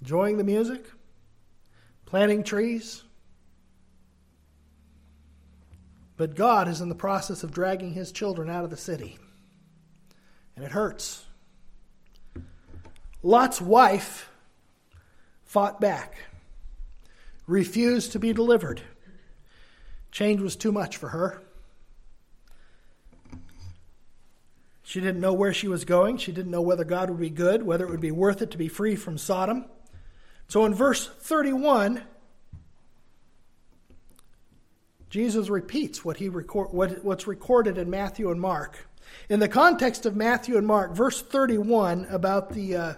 enjoying 0.00 0.36
the 0.36 0.44
music, 0.44 0.84
planting 2.04 2.44
trees. 2.44 3.02
But 6.16 6.34
God 6.34 6.68
is 6.68 6.80
in 6.80 6.88
the 6.88 6.94
process 6.94 7.42
of 7.42 7.52
dragging 7.52 7.92
his 7.92 8.12
children 8.12 8.48
out 8.48 8.64
of 8.64 8.70
the 8.70 8.76
city. 8.76 9.18
And 10.54 10.64
it 10.64 10.72
hurts. 10.72 11.24
Lot's 13.22 13.60
wife 13.60 14.30
fought 15.44 15.80
back, 15.80 16.16
refused 17.46 18.12
to 18.12 18.18
be 18.18 18.32
delivered. 18.32 18.80
Change 20.10 20.40
was 20.40 20.56
too 20.56 20.72
much 20.72 20.96
for 20.96 21.08
her. 21.08 21.42
She 24.82 25.00
didn't 25.00 25.20
know 25.20 25.32
where 25.32 25.52
she 25.52 25.66
was 25.66 25.84
going. 25.84 26.16
She 26.16 26.30
didn't 26.30 26.52
know 26.52 26.62
whether 26.62 26.84
God 26.84 27.10
would 27.10 27.18
be 27.18 27.28
good, 27.28 27.64
whether 27.64 27.84
it 27.84 27.90
would 27.90 28.00
be 28.00 28.12
worth 28.12 28.40
it 28.40 28.52
to 28.52 28.58
be 28.58 28.68
free 28.68 28.94
from 28.94 29.18
Sodom. 29.18 29.66
So 30.48 30.64
in 30.64 30.72
verse 30.72 31.08
31, 31.08 32.02
Jesus 35.10 35.48
repeats 35.48 36.04
what 36.04 36.16
he 36.16 36.28
record, 36.28 36.72
what, 36.72 37.04
what's 37.04 37.26
recorded 37.26 37.78
in 37.78 37.88
Matthew 37.90 38.30
and 38.30 38.40
Mark. 38.40 38.88
In 39.28 39.40
the 39.40 39.48
context 39.48 40.04
of 40.06 40.16
Matthew 40.16 40.56
and 40.56 40.66
Mark, 40.66 40.94
verse 40.94 41.22
31 41.22 42.06
about 42.10 42.52
the 42.52 42.76
uh, 42.76 42.94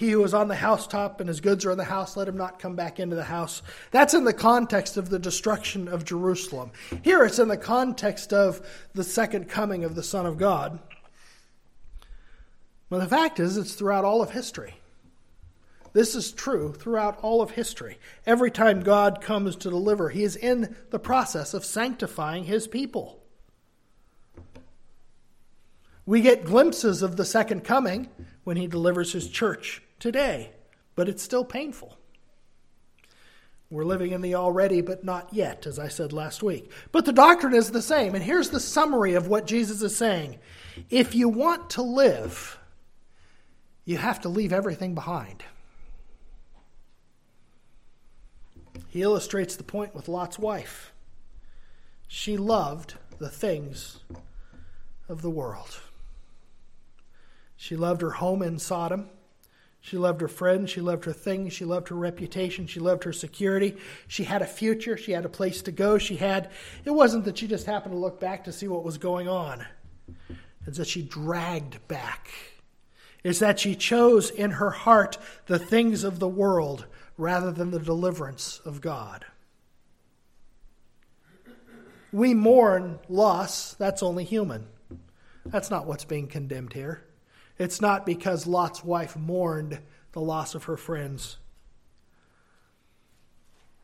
he 0.00 0.12
who 0.12 0.24
is 0.24 0.32
on 0.32 0.48
the 0.48 0.54
housetop 0.54 1.20
and 1.20 1.28
his 1.28 1.42
goods 1.42 1.66
are 1.66 1.72
in 1.72 1.76
the 1.76 1.84
house, 1.84 2.16
let 2.16 2.26
him 2.26 2.38
not 2.38 2.58
come 2.58 2.74
back 2.74 2.98
into 2.98 3.16
the 3.16 3.24
house. 3.24 3.60
That's 3.90 4.14
in 4.14 4.24
the 4.24 4.32
context 4.32 4.96
of 4.96 5.10
the 5.10 5.18
destruction 5.18 5.88
of 5.88 6.06
Jerusalem. 6.06 6.70
Here 7.02 7.22
it's 7.22 7.38
in 7.38 7.48
the 7.48 7.58
context 7.58 8.32
of 8.32 8.66
the 8.94 9.04
second 9.04 9.50
coming 9.50 9.84
of 9.84 9.94
the 9.94 10.02
Son 10.02 10.24
of 10.24 10.38
God. 10.38 10.78
But 12.88 13.00
the 13.00 13.08
fact 13.08 13.38
is, 13.38 13.58
it's 13.58 13.74
throughout 13.74 14.06
all 14.06 14.22
of 14.22 14.30
history. 14.30 14.79
This 15.92 16.14
is 16.14 16.32
true 16.32 16.72
throughout 16.72 17.18
all 17.22 17.42
of 17.42 17.50
history. 17.50 17.98
Every 18.26 18.50
time 18.50 18.82
God 18.82 19.20
comes 19.20 19.56
to 19.56 19.70
deliver, 19.70 20.08
he 20.08 20.22
is 20.22 20.36
in 20.36 20.76
the 20.90 20.98
process 20.98 21.54
of 21.54 21.64
sanctifying 21.64 22.44
his 22.44 22.68
people. 22.68 23.20
We 26.06 26.20
get 26.20 26.44
glimpses 26.44 27.02
of 27.02 27.16
the 27.16 27.24
second 27.24 27.64
coming 27.64 28.08
when 28.44 28.56
he 28.56 28.66
delivers 28.66 29.12
his 29.12 29.28
church 29.28 29.82
today, 29.98 30.50
but 30.94 31.08
it's 31.08 31.22
still 31.22 31.44
painful. 31.44 31.96
We're 33.70 33.84
living 33.84 34.10
in 34.10 34.20
the 34.20 34.34
already 34.34 34.80
but 34.80 35.04
not 35.04 35.32
yet, 35.32 35.66
as 35.66 35.78
I 35.78 35.86
said 35.86 36.12
last 36.12 36.42
week. 36.42 36.72
But 36.90 37.04
the 37.04 37.12
doctrine 37.12 37.54
is 37.54 37.70
the 37.70 37.82
same. 37.82 38.16
And 38.16 38.24
here's 38.24 38.50
the 38.50 38.58
summary 38.58 39.14
of 39.14 39.28
what 39.28 39.46
Jesus 39.46 39.82
is 39.82 39.96
saying 39.96 40.38
If 40.90 41.14
you 41.14 41.28
want 41.28 41.70
to 41.70 41.82
live, 41.82 42.58
you 43.84 43.96
have 43.96 44.20
to 44.22 44.28
leave 44.28 44.52
everything 44.52 44.94
behind. 44.94 45.44
He 48.90 49.02
illustrates 49.02 49.54
the 49.54 49.62
point 49.62 49.94
with 49.94 50.08
Lot's 50.08 50.38
wife. 50.38 50.92
She 52.08 52.36
loved 52.36 52.94
the 53.18 53.28
things 53.28 54.00
of 55.08 55.22
the 55.22 55.30
world. 55.30 55.80
She 57.56 57.76
loved 57.76 58.02
her 58.02 58.10
home 58.10 58.42
in 58.42 58.58
Sodom. 58.58 59.08
She 59.80 59.96
loved 59.96 60.20
her 60.20 60.28
friends. 60.28 60.70
She 60.70 60.80
loved 60.80 61.04
her 61.04 61.12
things. 61.12 61.52
She 61.52 61.64
loved 61.64 61.88
her 61.88 61.94
reputation. 61.94 62.66
She 62.66 62.80
loved 62.80 63.04
her 63.04 63.12
security. 63.12 63.76
She 64.08 64.24
had 64.24 64.42
a 64.42 64.46
future. 64.46 64.96
She 64.96 65.12
had 65.12 65.24
a 65.24 65.28
place 65.28 65.62
to 65.62 65.72
go. 65.72 65.96
She 65.96 66.16
had, 66.16 66.50
it 66.84 66.90
wasn't 66.90 67.24
that 67.26 67.38
she 67.38 67.46
just 67.46 67.66
happened 67.66 67.94
to 67.94 67.98
look 67.98 68.18
back 68.18 68.42
to 68.44 68.52
see 68.52 68.66
what 68.66 68.82
was 68.82 68.98
going 68.98 69.28
on, 69.28 69.64
it's 70.66 70.78
that 70.78 70.88
she 70.88 71.02
dragged 71.02 71.86
back. 71.86 72.28
It's 73.22 73.38
that 73.40 73.60
she 73.60 73.74
chose 73.74 74.30
in 74.30 74.52
her 74.52 74.70
heart 74.70 75.18
the 75.46 75.58
things 75.58 76.04
of 76.04 76.18
the 76.18 76.28
world 76.28 76.86
rather 77.16 77.50
than 77.50 77.70
the 77.70 77.78
deliverance 77.78 78.60
of 78.64 78.80
God. 78.80 79.26
We 82.12 82.34
mourn 82.34 82.98
loss, 83.08 83.74
that's 83.74 84.02
only 84.02 84.24
human. 84.24 84.66
That's 85.46 85.70
not 85.70 85.86
what's 85.86 86.04
being 86.04 86.26
condemned 86.26 86.72
here. 86.72 87.02
It's 87.58 87.80
not 87.80 88.06
because 88.06 88.46
Lot's 88.46 88.82
wife 88.82 89.16
mourned 89.16 89.80
the 90.12 90.20
loss 90.20 90.54
of 90.54 90.64
her 90.64 90.76
friends. 90.76 91.36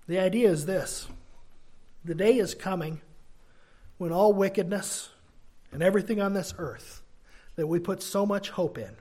The 0.09 0.19
idea 0.19 0.50
is 0.50 0.66
this 0.66 1.09
the 2.05 2.14
day 2.14 2.38
is 2.38 2.55
coming 2.55 3.00
when 3.99 4.12
all 4.12 4.33
wickedness 4.33 5.11
and 5.73 5.83
everything 5.83 6.21
on 6.21 6.33
this 6.33 6.55
earth 6.59 7.02
that 7.57 7.66
we 7.66 7.78
put 7.78 8.02
so 8.02 8.25
much 8.25 8.50
hope 8.50 8.78
in 8.78 8.97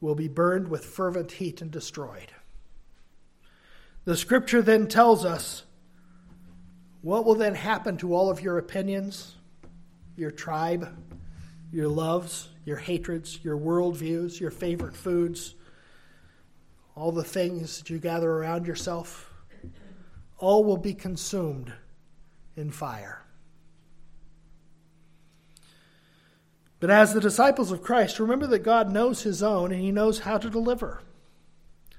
will 0.00 0.14
be 0.14 0.28
burned 0.28 0.68
with 0.68 0.84
fervent 0.84 1.32
heat 1.32 1.60
and 1.60 1.70
destroyed. 1.70 2.32
The 4.04 4.16
scripture 4.16 4.62
then 4.62 4.86
tells 4.86 5.24
us 5.24 5.64
what 7.02 7.24
will 7.24 7.34
then 7.34 7.54
happen 7.54 7.96
to 7.98 8.14
all 8.14 8.30
of 8.30 8.40
your 8.40 8.58
opinions, 8.58 9.36
your 10.16 10.30
tribe, 10.30 10.88
your 11.72 11.88
loves, 11.88 12.48
your 12.64 12.76
hatreds, 12.76 13.44
your 13.44 13.58
worldviews, 13.58 14.40
your 14.40 14.50
favorite 14.50 14.96
foods, 14.96 15.54
all 16.94 17.12
the 17.12 17.24
things 17.24 17.78
that 17.78 17.90
you 17.90 17.98
gather 17.98 18.30
around 18.30 18.66
yourself. 18.66 19.32
All 20.38 20.64
will 20.64 20.76
be 20.76 20.94
consumed 20.94 21.72
in 22.56 22.70
fire. 22.70 23.22
But 26.80 26.90
as 26.90 27.12
the 27.12 27.20
disciples 27.20 27.72
of 27.72 27.82
Christ, 27.82 28.20
remember 28.20 28.46
that 28.48 28.60
God 28.60 28.92
knows 28.92 29.22
his 29.22 29.42
own 29.42 29.72
and 29.72 29.80
he 29.80 29.90
knows 29.90 30.20
how 30.20 30.38
to 30.38 30.48
deliver. 30.48 31.02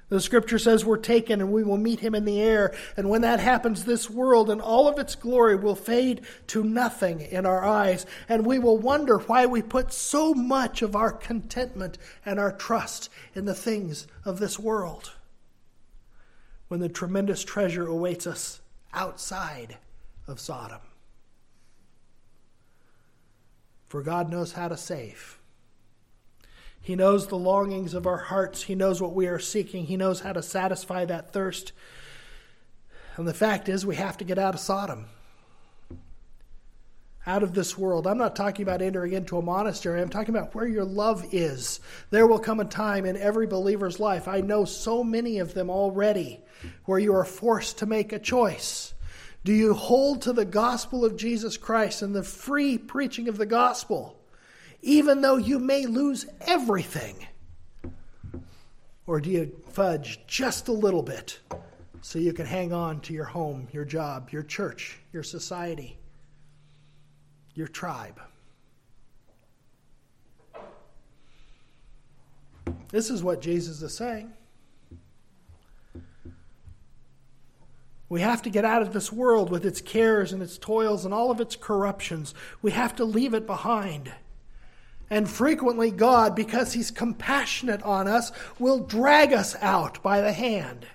The 0.09 0.19
scripture 0.19 0.57
says 0.57 0.83
we're 0.83 0.98
taken 0.98 1.39
and 1.39 1.51
we 1.51 1.63
will 1.63 1.77
meet 1.77 2.00
him 2.00 2.15
in 2.15 2.25
the 2.25 2.41
air. 2.41 2.74
And 2.98 3.09
when 3.09 3.21
that 3.21 3.39
happens, 3.39 3.86
this 3.86 4.09
world 4.09 4.50
and 4.50 4.59
all 4.59 4.88
of 4.88 4.98
its 4.98 5.13
glory 5.15 5.55
will 5.55 5.75
fade 5.75 6.21
to 6.48 6.63
nothing 6.63 7.21
in 7.21 7.45
our 7.45 7.63
eyes. 7.63 8.07
And 8.27 8.45
we 8.45 8.57
will 8.57 8.77
wonder 8.77 9.19
why 9.19 9.45
we 9.45 9.62
put 9.62 9.93
so 9.93 10.33
much 10.33 10.81
of 10.81 10.95
our 10.95 11.12
contentment 11.12 12.00
and 12.25 12.39
our 12.39 12.51
trust 12.51 13.09
in 13.36 13.45
the 13.45 13.53
things 13.53 14.07
of 14.25 14.39
this 14.39 14.57
world. 14.57 15.13
When 16.69 16.79
the 16.79 16.89
tremendous 16.89 17.43
treasure 17.43 17.86
awaits 17.86 18.25
us 18.25 18.62
outside 18.93 19.77
of 20.27 20.39
Sodom. 20.39 20.79
For 23.89 24.03
God 24.03 24.29
knows 24.29 24.53
how 24.53 24.67
to 24.67 24.77
save. 24.77 25.39
He 26.79 26.96
knows 26.96 27.27
the 27.27 27.38
longings 27.38 27.93
of 27.93 28.08
our 28.08 28.17
hearts. 28.17 28.63
He 28.63 28.75
knows 28.75 29.01
what 29.01 29.13
we 29.13 29.27
are 29.27 29.39
seeking. 29.39 29.86
He 29.86 29.98
knows 29.98 30.22
how 30.22 30.31
to 30.31 30.43
satisfy 30.43 31.05
that 31.05 31.34
thirst. 31.34 31.74
And 33.17 33.27
the 33.27 33.34
fact 33.34 33.67
is, 33.67 33.86
we 33.86 33.96
have 33.96 34.17
to 34.19 34.24
get 34.24 34.38
out 34.38 34.53
of 34.53 34.60
Sodom, 34.60 35.08
out 37.25 37.41
of 37.41 37.53
this 37.53 37.77
world. 37.77 38.05
I'm 38.05 38.19
not 38.19 38.36
talking 38.36 38.63
about 38.63 38.81
entering 38.84 39.13
into 39.13 39.38
a 39.38 39.41
monastery. 39.41 40.01
I'm 40.01 40.10
talking 40.10 40.36
about 40.36 40.53
where 40.53 40.67
your 40.67 40.86
love 40.86 41.25
is. 41.31 41.79
There 42.12 42.27
will 42.27 42.39
come 42.39 42.60
a 42.60 42.65
time 42.65 43.05
in 43.05 43.17
every 43.17 43.48
believer's 43.48 44.00
life, 44.00 44.27
I 44.27 44.41
know 44.41 44.65
so 44.65 45.03
many 45.03 45.39
of 45.39 45.55
them 45.55 45.69
already, 45.69 46.39
where 46.86 47.00
you 47.00 47.15
are 47.15 47.25
forced 47.25 47.79
to 47.79 47.88
make 47.88 48.13
a 48.13 48.19
choice. 48.19 48.93
Do 49.43 49.53
you 49.53 49.74
hold 49.74 50.22
to 50.24 50.34
the 50.34 50.46
gospel 50.46 51.05
of 51.05 51.15
Jesus 51.15 51.58
Christ 51.58 52.01
and 52.01 52.15
the 52.15 52.24
free 52.24 52.77
preaching 52.77 53.27
of 53.27 53.38
the 53.38 53.46
gospel? 53.46 54.19
even 54.81 55.22
though 55.22 55.38
you 55.38 55.60
may 55.60 55.86
lose 55.86 56.25
everything? 56.41 57.27
Or 59.05 59.19
do 59.19 59.29
you 59.29 59.62
fudge 59.69 60.19
just 60.27 60.67
a 60.67 60.72
little 60.72 61.01
bit 61.01 61.39
so 62.01 62.19
you 62.19 62.31
can 62.31 62.46
hang 62.46 62.72
on 62.72 63.01
to 63.01 63.13
your 63.13 63.25
home, 63.25 63.67
your 63.72 63.86
job, 63.86 64.29
your 64.31 64.43
church, 64.43 65.00
your 65.12 65.24
society, 65.24 65.98
your 67.55 67.67
tribe? 67.67 68.22
This 72.89 73.10
is 73.10 73.24
what 73.24 73.41
Jesus 73.41 73.81
is 73.81 73.96
saying. 73.96 74.31
We 78.09 78.21
have 78.21 78.41
to 78.41 78.49
get 78.49 78.65
out 78.65 78.81
of 78.81 78.91
this 78.91 79.13
world 79.13 79.51
with 79.51 79.65
its 79.65 79.81
cares 79.81 80.33
and 80.33 80.41
its 80.41 80.57
toils 80.57 81.05
and 81.05 81.13
all 81.13 81.29
of 81.29 81.39
its 81.39 81.55
corruptions. 81.55 82.33
We 82.61 82.71
have 82.71 82.95
to 82.95 83.05
leave 83.05 83.35
it 83.35 83.45
behind. 83.45 84.11
And 85.11 85.29
frequently, 85.29 85.91
God, 85.91 86.35
because 86.35 86.73
He's 86.73 86.91
compassionate 86.91 87.83
on 87.83 88.07
us, 88.07 88.31
will 88.57 88.79
drag 88.79 89.31
us 89.31 89.55
out 89.61 90.01
by 90.01 90.21
the 90.21 90.33
hand 90.33 90.87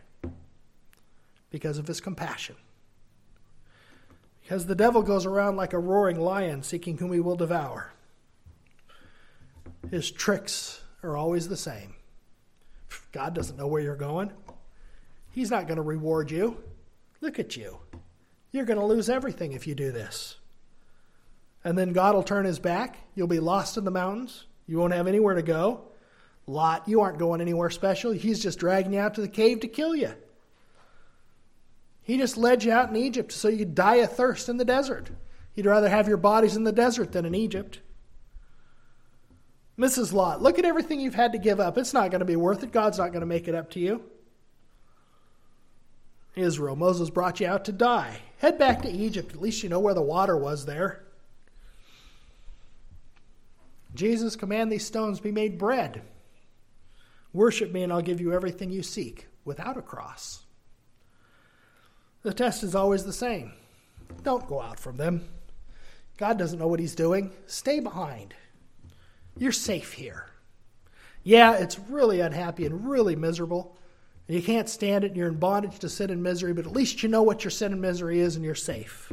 because 1.50 1.78
of 1.78 1.86
His 1.86 2.00
compassion. 2.00 2.56
Because 4.42 4.66
the 4.66 4.74
devil 4.74 5.02
goes 5.02 5.24
around 5.24 5.56
like 5.56 5.72
a 5.72 5.78
roaring 5.78 6.20
lion 6.20 6.62
seeking 6.62 6.98
whom 6.98 7.12
he 7.12 7.20
will 7.20 7.36
devour. 7.36 7.92
His 9.90 10.10
tricks 10.10 10.82
are 11.02 11.16
always 11.16 11.48
the 11.48 11.56
same. 11.56 11.94
God 13.12 13.34
doesn't 13.34 13.56
know 13.56 13.66
where 13.66 13.80
you're 13.80 13.96
going. 13.96 14.32
He's 15.30 15.50
not 15.50 15.66
going 15.66 15.76
to 15.76 15.82
reward 15.82 16.30
you. 16.30 16.62
Look 17.24 17.38
at 17.38 17.56
you. 17.56 17.78
You're 18.52 18.66
going 18.66 18.78
to 18.78 18.86
lose 18.86 19.10
everything 19.10 19.52
if 19.52 19.66
you 19.66 19.74
do 19.74 19.90
this 19.90 20.36
and 21.64 21.78
then 21.78 21.92
God 21.92 22.14
will 22.14 22.22
turn 22.22 22.44
his 22.44 22.58
back. 22.58 22.98
You'll 23.14 23.26
be 23.26 23.40
lost 23.40 23.78
in 23.78 23.84
the 23.84 23.90
mountains. 23.90 24.44
You 24.66 24.78
won't 24.78 24.92
have 24.92 25.06
anywhere 25.06 25.34
to 25.34 25.42
go. 25.42 25.82
Lot, 26.46 26.86
you 26.86 27.00
aren't 27.00 27.18
going 27.18 27.40
anywhere 27.40 27.70
special. 27.70 28.12
He's 28.12 28.42
just 28.42 28.58
dragging 28.58 28.92
you 28.92 29.00
out 29.00 29.14
to 29.14 29.22
the 29.22 29.28
cave 29.28 29.60
to 29.60 29.68
kill 29.68 29.96
you. 29.96 30.12
He 32.02 32.18
just 32.18 32.36
led 32.36 32.64
you 32.64 32.72
out 32.72 32.90
in 32.90 32.96
Egypt 32.96 33.32
so 33.32 33.48
you'd 33.48 33.74
die 33.74 33.96
of 33.96 34.12
thirst 34.12 34.50
in 34.50 34.58
the 34.58 34.64
desert. 34.64 35.10
He'd 35.54 35.64
rather 35.64 35.88
have 35.88 36.06
your 36.06 36.18
bodies 36.18 36.54
in 36.54 36.64
the 36.64 36.72
desert 36.72 37.12
than 37.12 37.24
in 37.24 37.34
Egypt. 37.34 37.80
Mrs. 39.78 40.12
Lot, 40.12 40.42
look 40.42 40.58
at 40.58 40.66
everything 40.66 41.00
you've 41.00 41.14
had 41.14 41.32
to 41.32 41.38
give 41.38 41.60
up. 41.60 41.78
It's 41.78 41.94
not 41.94 42.10
going 42.10 42.18
to 42.18 42.26
be 42.26 42.36
worth 42.36 42.62
it. 42.62 42.72
God's 42.72 42.98
not 42.98 43.12
going 43.12 43.20
to 43.20 43.26
make 43.26 43.48
it 43.48 43.54
up 43.54 43.70
to 43.70 43.80
you. 43.80 44.02
Israel, 46.36 46.76
Moses 46.76 47.10
brought 47.10 47.40
you 47.40 47.46
out 47.46 47.64
to 47.66 47.72
die. 47.72 48.18
Head 48.38 48.58
back 48.58 48.82
to 48.82 48.90
Egypt. 48.90 49.32
At 49.32 49.40
least 49.40 49.62
you 49.62 49.68
know 49.68 49.80
where 49.80 49.94
the 49.94 50.02
water 50.02 50.36
was 50.36 50.66
there. 50.66 51.04
Jesus, 53.94 54.34
command 54.34 54.72
these 54.72 54.84
stones 54.84 55.20
be 55.20 55.30
made 55.30 55.56
bread. 55.56 56.02
Worship 57.32 57.72
me, 57.72 57.82
and 57.82 57.92
I'll 57.92 58.02
give 58.02 58.20
you 58.20 58.32
everything 58.32 58.70
you 58.70 58.82
seek 58.82 59.28
without 59.44 59.76
a 59.76 59.82
cross. 59.82 60.44
The 62.22 62.34
test 62.34 62.62
is 62.62 62.74
always 62.74 63.04
the 63.04 63.12
same. 63.12 63.52
Don't 64.22 64.48
go 64.48 64.60
out 64.60 64.80
from 64.80 64.96
them. 64.96 65.28
God 66.16 66.38
doesn't 66.38 66.58
know 66.58 66.68
what 66.68 66.80
he's 66.80 66.94
doing. 66.94 67.32
Stay 67.46 67.80
behind. 67.80 68.34
You're 69.36 69.52
safe 69.52 69.92
here. 69.92 70.26
Yeah, 71.22 71.54
it's 71.54 71.78
really 71.78 72.20
unhappy 72.20 72.66
and 72.66 72.88
really 72.88 73.16
miserable. 73.16 73.76
You 74.26 74.42
can't 74.42 74.68
stand 74.68 75.04
it 75.04 75.08
and 75.08 75.16
you're 75.16 75.28
in 75.28 75.38
bondage 75.38 75.78
to 75.80 75.88
sin 75.88 76.10
and 76.10 76.22
misery, 76.22 76.54
but 76.54 76.66
at 76.66 76.72
least 76.72 77.02
you 77.02 77.08
know 77.08 77.22
what 77.22 77.44
your 77.44 77.50
sin 77.50 77.72
and 77.72 77.80
misery 77.80 78.20
is 78.20 78.36
and 78.36 78.44
you're 78.44 78.54
safe. 78.54 79.12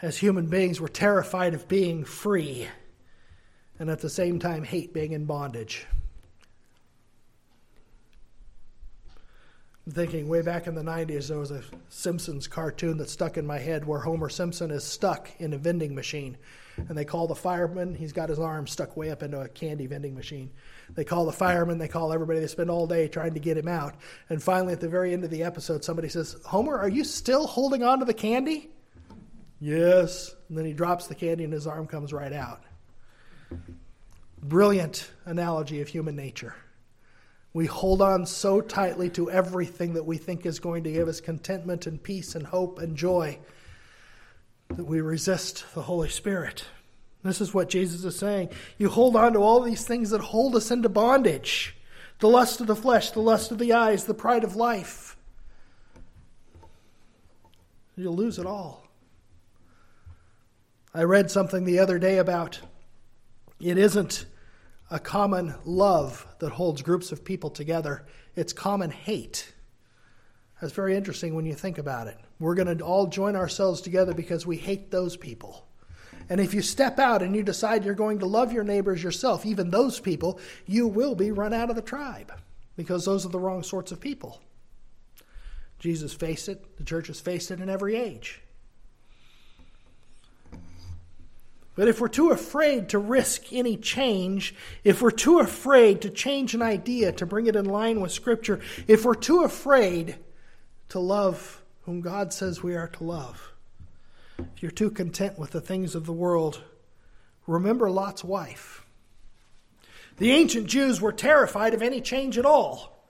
As 0.00 0.16
human 0.16 0.46
beings, 0.46 0.80
we're 0.80 0.88
terrified 0.88 1.54
of 1.54 1.68
being 1.68 2.04
free 2.04 2.68
and 3.78 3.90
at 3.90 4.00
the 4.00 4.08
same 4.08 4.38
time 4.38 4.64
hate 4.64 4.92
being 4.92 5.12
in 5.12 5.24
bondage. 5.24 5.86
Thinking 9.90 10.28
way 10.28 10.42
back 10.42 10.66
in 10.66 10.74
the 10.74 10.82
90s, 10.82 11.28
there 11.28 11.38
was 11.38 11.50
a 11.50 11.62
Simpsons 11.88 12.46
cartoon 12.46 12.98
that 12.98 13.08
stuck 13.08 13.36
in 13.36 13.46
my 13.46 13.58
head 13.58 13.86
where 13.86 14.00
Homer 14.00 14.28
Simpson 14.28 14.70
is 14.70 14.84
stuck 14.84 15.30
in 15.38 15.52
a 15.52 15.58
vending 15.58 15.94
machine. 15.94 16.36
And 16.76 16.96
they 16.96 17.04
call 17.04 17.26
the 17.26 17.34
fireman, 17.34 17.94
he's 17.94 18.12
got 18.12 18.28
his 18.28 18.38
arm 18.38 18.66
stuck 18.66 18.96
way 18.96 19.10
up 19.10 19.22
into 19.22 19.40
a 19.40 19.48
candy 19.48 19.86
vending 19.86 20.14
machine. 20.14 20.50
They 20.94 21.04
call 21.04 21.26
the 21.26 21.32
fireman, 21.32 21.78
they 21.78 21.88
call 21.88 22.12
everybody, 22.12 22.38
they 22.38 22.46
spend 22.46 22.70
all 22.70 22.86
day 22.86 23.08
trying 23.08 23.34
to 23.34 23.40
get 23.40 23.58
him 23.58 23.68
out. 23.68 23.96
And 24.28 24.42
finally, 24.42 24.72
at 24.72 24.80
the 24.80 24.88
very 24.88 25.12
end 25.12 25.24
of 25.24 25.30
the 25.30 25.42
episode, 25.42 25.84
somebody 25.84 26.08
says, 26.08 26.36
Homer, 26.44 26.78
are 26.78 26.88
you 26.88 27.02
still 27.02 27.46
holding 27.46 27.82
on 27.82 27.98
to 27.98 28.04
the 28.04 28.14
candy? 28.14 28.70
Yes. 29.60 30.34
And 30.48 30.56
then 30.56 30.64
he 30.64 30.72
drops 30.72 31.08
the 31.08 31.14
candy 31.14 31.44
and 31.44 31.52
his 31.52 31.66
arm 31.66 31.86
comes 31.86 32.12
right 32.12 32.32
out. 32.32 32.62
Brilliant 34.40 35.10
analogy 35.24 35.80
of 35.80 35.88
human 35.88 36.14
nature. 36.14 36.54
We 37.52 37.66
hold 37.66 38.02
on 38.02 38.26
so 38.26 38.60
tightly 38.60 39.10
to 39.10 39.30
everything 39.30 39.94
that 39.94 40.04
we 40.04 40.18
think 40.18 40.44
is 40.44 40.60
going 40.60 40.84
to 40.84 40.92
give 40.92 41.08
us 41.08 41.20
contentment 41.20 41.86
and 41.86 42.02
peace 42.02 42.34
and 42.34 42.46
hope 42.46 42.78
and 42.78 42.96
joy 42.96 43.38
that 44.68 44.84
we 44.84 45.00
resist 45.00 45.64
the 45.74 45.82
Holy 45.82 46.08
Spirit. 46.08 46.66
This 47.24 47.40
is 47.40 47.52
what 47.52 47.68
Jesus 47.68 48.04
is 48.04 48.18
saying. 48.18 48.50
You 48.76 48.88
hold 48.88 49.16
on 49.16 49.32
to 49.32 49.40
all 49.40 49.60
these 49.60 49.86
things 49.86 50.10
that 50.10 50.20
hold 50.20 50.54
us 50.54 50.70
into 50.70 50.88
bondage 50.88 51.74
the 52.20 52.28
lust 52.28 52.60
of 52.60 52.66
the 52.66 52.74
flesh, 52.74 53.12
the 53.12 53.20
lust 53.20 53.52
of 53.52 53.58
the 53.58 53.72
eyes, 53.72 54.04
the 54.04 54.14
pride 54.14 54.42
of 54.42 54.56
life. 54.56 55.16
You'll 57.96 58.16
lose 58.16 58.38
it 58.38 58.46
all. 58.46 58.88
I 60.92 61.02
read 61.02 61.30
something 61.30 61.64
the 61.64 61.78
other 61.78 61.98
day 61.98 62.18
about 62.18 62.60
it 63.60 63.78
isn't 63.78 64.26
a 64.90 64.98
common 64.98 65.54
love 65.64 66.26
that 66.38 66.50
holds 66.50 66.82
groups 66.82 67.12
of 67.12 67.24
people 67.24 67.50
together, 67.50 68.06
it's 68.36 68.52
common 68.52 68.90
hate. 68.90 69.52
That's 70.60 70.72
very 70.72 70.96
interesting 70.96 71.34
when 71.34 71.46
you 71.46 71.54
think 71.54 71.78
about 71.78 72.08
it. 72.08 72.18
We're 72.40 72.54
going 72.54 72.78
to 72.78 72.84
all 72.84 73.06
join 73.06 73.36
ourselves 73.36 73.80
together 73.80 74.14
because 74.14 74.46
we 74.46 74.56
hate 74.56 74.90
those 74.90 75.16
people. 75.16 75.66
And 76.30 76.40
if 76.40 76.52
you 76.52 76.62
step 76.62 76.98
out 76.98 77.22
and 77.22 77.34
you 77.34 77.42
decide 77.42 77.84
you're 77.84 77.94
going 77.94 78.18
to 78.18 78.26
love 78.26 78.52
your 78.52 78.64
neighbors 78.64 79.02
yourself, 79.02 79.46
even 79.46 79.70
those 79.70 79.98
people, 80.00 80.40
you 80.66 80.86
will 80.86 81.14
be 81.14 81.30
run 81.30 81.54
out 81.54 81.70
of 81.70 81.76
the 81.76 81.82
tribe 81.82 82.32
because 82.76 83.04
those 83.04 83.24
are 83.24 83.30
the 83.30 83.38
wrong 83.38 83.62
sorts 83.62 83.92
of 83.92 84.00
people. 84.00 84.40
Jesus 85.78 86.12
faced 86.12 86.48
it, 86.48 86.76
the 86.76 86.84
church 86.84 87.06
has 87.06 87.20
faced 87.20 87.50
it 87.50 87.60
in 87.60 87.70
every 87.70 87.94
age. 87.96 88.42
But 91.78 91.86
if 91.86 92.00
we're 92.00 92.08
too 92.08 92.30
afraid 92.30 92.88
to 92.88 92.98
risk 92.98 93.52
any 93.52 93.76
change, 93.76 94.52
if 94.82 95.00
we're 95.00 95.12
too 95.12 95.38
afraid 95.38 96.00
to 96.00 96.10
change 96.10 96.52
an 96.52 96.60
idea, 96.60 97.12
to 97.12 97.24
bring 97.24 97.46
it 97.46 97.54
in 97.54 97.66
line 97.66 98.00
with 98.00 98.10
Scripture, 98.10 98.58
if 98.88 99.04
we're 99.04 99.14
too 99.14 99.44
afraid 99.44 100.16
to 100.88 100.98
love 100.98 101.62
whom 101.82 102.00
God 102.00 102.32
says 102.32 102.64
we 102.64 102.74
are 102.74 102.88
to 102.88 103.04
love, 103.04 103.52
if 104.40 104.60
you're 104.60 104.72
too 104.72 104.90
content 104.90 105.38
with 105.38 105.52
the 105.52 105.60
things 105.60 105.94
of 105.94 106.04
the 106.04 106.12
world, 106.12 106.64
remember 107.46 107.88
Lot's 107.88 108.24
wife. 108.24 108.84
The 110.16 110.32
ancient 110.32 110.66
Jews 110.66 111.00
were 111.00 111.12
terrified 111.12 111.74
of 111.74 111.82
any 111.82 112.00
change 112.00 112.38
at 112.38 112.44
all. 112.44 113.06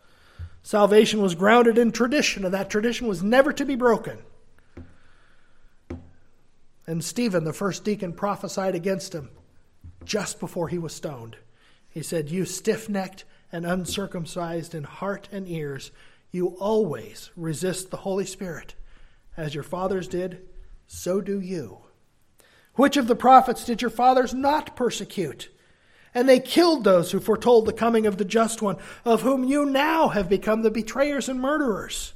Salvation 0.62 1.22
was 1.22 1.34
grounded 1.34 1.78
in 1.78 1.90
tradition, 1.90 2.44
and 2.44 2.52
that 2.52 2.68
tradition 2.68 3.08
was 3.08 3.22
never 3.22 3.50
to 3.50 3.64
be 3.64 3.76
broken. 3.76 4.18
And 6.88 7.04
Stephen, 7.04 7.44
the 7.44 7.52
first 7.52 7.84
deacon, 7.84 8.14
prophesied 8.14 8.74
against 8.74 9.14
him 9.14 9.28
just 10.06 10.40
before 10.40 10.68
he 10.68 10.78
was 10.78 10.94
stoned. 10.94 11.36
He 11.86 12.02
said, 12.02 12.30
You 12.30 12.46
stiff 12.46 12.88
necked 12.88 13.26
and 13.52 13.66
uncircumcised 13.66 14.74
in 14.74 14.84
heart 14.84 15.28
and 15.30 15.46
ears, 15.46 15.90
you 16.30 16.56
always 16.58 17.30
resist 17.36 17.90
the 17.90 17.98
Holy 17.98 18.24
Spirit. 18.24 18.74
As 19.36 19.54
your 19.54 19.64
fathers 19.64 20.08
did, 20.08 20.48
so 20.86 21.20
do 21.20 21.38
you. 21.38 21.80
Which 22.76 22.96
of 22.96 23.06
the 23.06 23.14
prophets 23.14 23.66
did 23.66 23.82
your 23.82 23.90
fathers 23.90 24.32
not 24.32 24.74
persecute? 24.74 25.50
And 26.14 26.26
they 26.26 26.40
killed 26.40 26.84
those 26.84 27.12
who 27.12 27.20
foretold 27.20 27.66
the 27.66 27.74
coming 27.74 28.06
of 28.06 28.16
the 28.16 28.24
just 28.24 28.62
one, 28.62 28.78
of 29.04 29.20
whom 29.20 29.44
you 29.44 29.66
now 29.66 30.08
have 30.08 30.30
become 30.30 30.62
the 30.62 30.70
betrayers 30.70 31.28
and 31.28 31.38
murderers. 31.38 32.14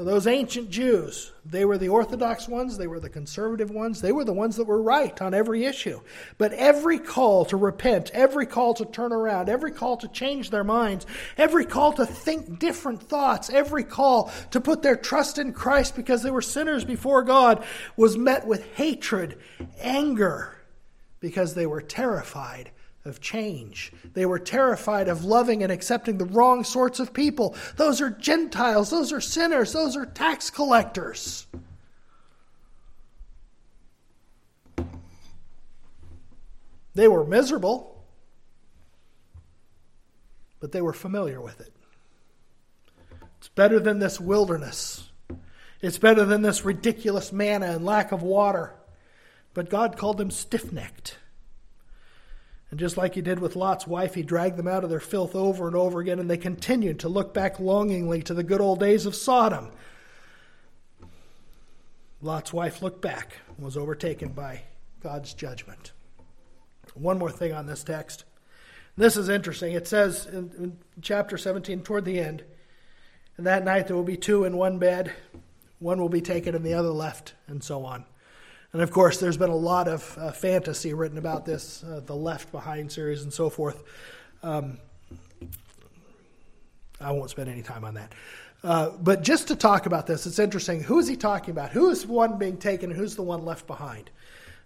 For 0.00 0.04
those 0.04 0.26
ancient 0.26 0.70
Jews, 0.70 1.30
they 1.44 1.66
were 1.66 1.76
the 1.76 1.90
Orthodox 1.90 2.48
ones, 2.48 2.78
they 2.78 2.86
were 2.86 3.00
the 3.00 3.10
conservative 3.10 3.70
ones, 3.70 4.00
they 4.00 4.12
were 4.12 4.24
the 4.24 4.32
ones 4.32 4.56
that 4.56 4.64
were 4.64 4.80
right 4.80 5.20
on 5.20 5.34
every 5.34 5.66
issue. 5.66 6.00
But 6.38 6.54
every 6.54 6.98
call 6.98 7.44
to 7.44 7.58
repent, 7.58 8.10
every 8.14 8.46
call 8.46 8.72
to 8.72 8.86
turn 8.86 9.12
around, 9.12 9.50
every 9.50 9.72
call 9.72 9.98
to 9.98 10.08
change 10.08 10.48
their 10.48 10.64
minds, 10.64 11.04
every 11.36 11.66
call 11.66 11.92
to 11.92 12.06
think 12.06 12.58
different 12.58 13.02
thoughts, 13.02 13.50
every 13.50 13.84
call 13.84 14.32
to 14.52 14.60
put 14.62 14.80
their 14.80 14.96
trust 14.96 15.36
in 15.36 15.52
Christ 15.52 15.94
because 15.94 16.22
they 16.22 16.30
were 16.30 16.40
sinners 16.40 16.82
before 16.82 17.22
God 17.22 17.62
was 17.94 18.16
met 18.16 18.46
with 18.46 18.64
hatred, 18.76 19.36
anger, 19.82 20.56
because 21.20 21.52
they 21.52 21.66
were 21.66 21.82
terrified 21.82 22.70
of 23.04 23.20
change. 23.20 23.92
They 24.12 24.26
were 24.26 24.38
terrified 24.38 25.08
of 25.08 25.24
loving 25.24 25.62
and 25.62 25.72
accepting 25.72 26.18
the 26.18 26.26
wrong 26.26 26.64
sorts 26.64 27.00
of 27.00 27.12
people. 27.12 27.56
Those 27.76 28.00
are 28.00 28.10
Gentiles, 28.10 28.90
those 28.90 29.12
are 29.12 29.20
sinners, 29.20 29.72
those 29.72 29.96
are 29.96 30.06
tax 30.06 30.50
collectors. 30.50 31.46
They 36.94 37.08
were 37.08 37.24
miserable, 37.24 38.04
but 40.58 40.72
they 40.72 40.82
were 40.82 40.92
familiar 40.92 41.40
with 41.40 41.60
it. 41.60 41.72
It's 43.38 43.48
better 43.48 43.80
than 43.80 44.00
this 44.00 44.20
wilderness. 44.20 45.08
It's 45.80 45.96
better 45.96 46.26
than 46.26 46.42
this 46.42 46.64
ridiculous 46.64 47.32
manna 47.32 47.66
and 47.66 47.86
lack 47.86 48.12
of 48.12 48.22
water. 48.22 48.74
But 49.54 49.70
God 49.70 49.96
called 49.96 50.18
them 50.18 50.30
stiff 50.30 50.72
necked. 50.72 51.16
And 52.70 52.78
just 52.78 52.96
like 52.96 53.14
he 53.14 53.22
did 53.22 53.40
with 53.40 53.56
Lot's 53.56 53.86
wife, 53.86 54.14
he 54.14 54.22
dragged 54.22 54.56
them 54.56 54.68
out 54.68 54.84
of 54.84 54.90
their 54.90 55.00
filth 55.00 55.34
over 55.34 55.66
and 55.66 55.74
over 55.74 56.00
again, 56.00 56.20
and 56.20 56.30
they 56.30 56.36
continued 56.36 57.00
to 57.00 57.08
look 57.08 57.34
back 57.34 57.58
longingly 57.58 58.22
to 58.22 58.34
the 58.34 58.44
good 58.44 58.60
old 58.60 58.78
days 58.78 59.06
of 59.06 59.16
Sodom. 59.16 59.70
Lot's 62.22 62.52
wife 62.52 62.82
looked 62.82 63.00
back 63.00 63.38
and 63.56 63.64
was 63.64 63.76
overtaken 63.76 64.28
by 64.28 64.62
God's 65.02 65.34
judgment. 65.34 65.92
One 66.94 67.18
more 67.18 67.30
thing 67.30 67.52
on 67.52 67.66
this 67.66 67.82
text. 67.82 68.24
This 68.96 69.16
is 69.16 69.28
interesting. 69.28 69.72
It 69.72 69.88
says 69.88 70.26
in, 70.26 70.50
in 70.58 70.78
chapter 71.00 71.38
17, 71.38 71.82
toward 71.82 72.04
the 72.04 72.20
end, 72.20 72.44
and 73.36 73.46
that 73.46 73.64
night 73.64 73.86
there 73.86 73.96
will 73.96 74.02
be 74.02 74.16
two 74.16 74.44
in 74.44 74.56
one 74.56 74.78
bed, 74.78 75.12
one 75.78 75.98
will 75.98 76.08
be 76.08 76.20
taken 76.20 76.54
and 76.54 76.64
the 76.64 76.74
other 76.74 76.90
left, 76.90 77.34
and 77.46 77.64
so 77.64 77.84
on. 77.84 78.04
And 78.72 78.82
of 78.82 78.92
course, 78.92 79.18
there's 79.18 79.36
been 79.36 79.50
a 79.50 79.56
lot 79.56 79.88
of 79.88 80.16
uh, 80.16 80.30
fantasy 80.30 80.94
written 80.94 81.18
about 81.18 81.44
this, 81.44 81.82
uh, 81.82 82.00
the 82.04 82.14
Left 82.14 82.52
Behind 82.52 82.90
series 82.90 83.22
and 83.22 83.32
so 83.32 83.50
forth. 83.50 83.82
Um, 84.42 84.78
I 87.00 87.10
won't 87.12 87.30
spend 87.30 87.48
any 87.48 87.62
time 87.62 87.84
on 87.84 87.94
that. 87.94 88.12
Uh, 88.62 88.90
but 89.00 89.22
just 89.22 89.48
to 89.48 89.56
talk 89.56 89.86
about 89.86 90.06
this, 90.06 90.26
it's 90.26 90.38
interesting. 90.38 90.82
Who 90.82 90.98
is 90.98 91.08
he 91.08 91.16
talking 91.16 91.50
about? 91.50 91.70
Who 91.70 91.90
is 91.90 92.06
one 92.06 92.38
being 92.38 92.58
taken 92.58 92.90
and 92.90 92.98
who's 92.98 93.16
the 93.16 93.22
one 93.22 93.44
left 93.44 93.66
behind? 93.66 94.10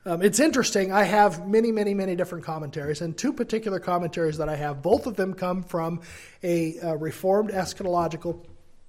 Um, 0.05 0.21
it's 0.21 0.39
interesting. 0.39 0.93
I 0.93 1.05
have 1.05 1.49
many, 1.49 1.73
many, 1.73 1.95
many 1.95 2.15
different 2.15 2.45
commentaries, 2.45 3.01
and 3.01 3.17
two 3.17 3.33
particular 3.33 3.79
commentaries 3.79 4.37
that 4.37 4.51
I 4.51 4.57
have, 4.57 4.83
both 4.83 5.07
of 5.07 5.17
them 5.17 5.33
come 5.33 5.63
from 5.63 6.03
a, 6.43 6.77
a 6.83 6.97
Reformed 6.97 7.51
eschatological 7.51 8.45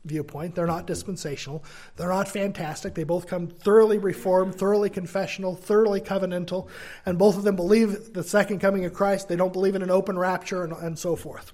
viewpoint. 0.05 0.55
They're 0.55 0.65
not 0.65 0.87
dispensational. 0.87 1.63
They're 1.95 2.09
not 2.09 2.27
fantastic. 2.27 2.93
They 2.93 3.03
both 3.03 3.27
come 3.27 3.47
thoroughly 3.47 3.97
reformed, 3.97 4.55
thoroughly 4.55 4.89
confessional, 4.89 5.55
thoroughly 5.55 6.01
covenantal, 6.01 6.67
and 7.05 7.17
both 7.17 7.37
of 7.37 7.43
them 7.43 7.55
believe 7.55 8.13
the 8.13 8.23
second 8.23 8.59
coming 8.59 8.85
of 8.85 8.93
Christ. 8.93 9.27
They 9.27 9.35
don't 9.35 9.53
believe 9.53 9.75
in 9.75 9.81
an 9.81 9.91
open 9.91 10.17
rapture 10.17 10.63
and, 10.63 10.73
and 10.73 10.97
so 10.97 11.15
forth. 11.15 11.51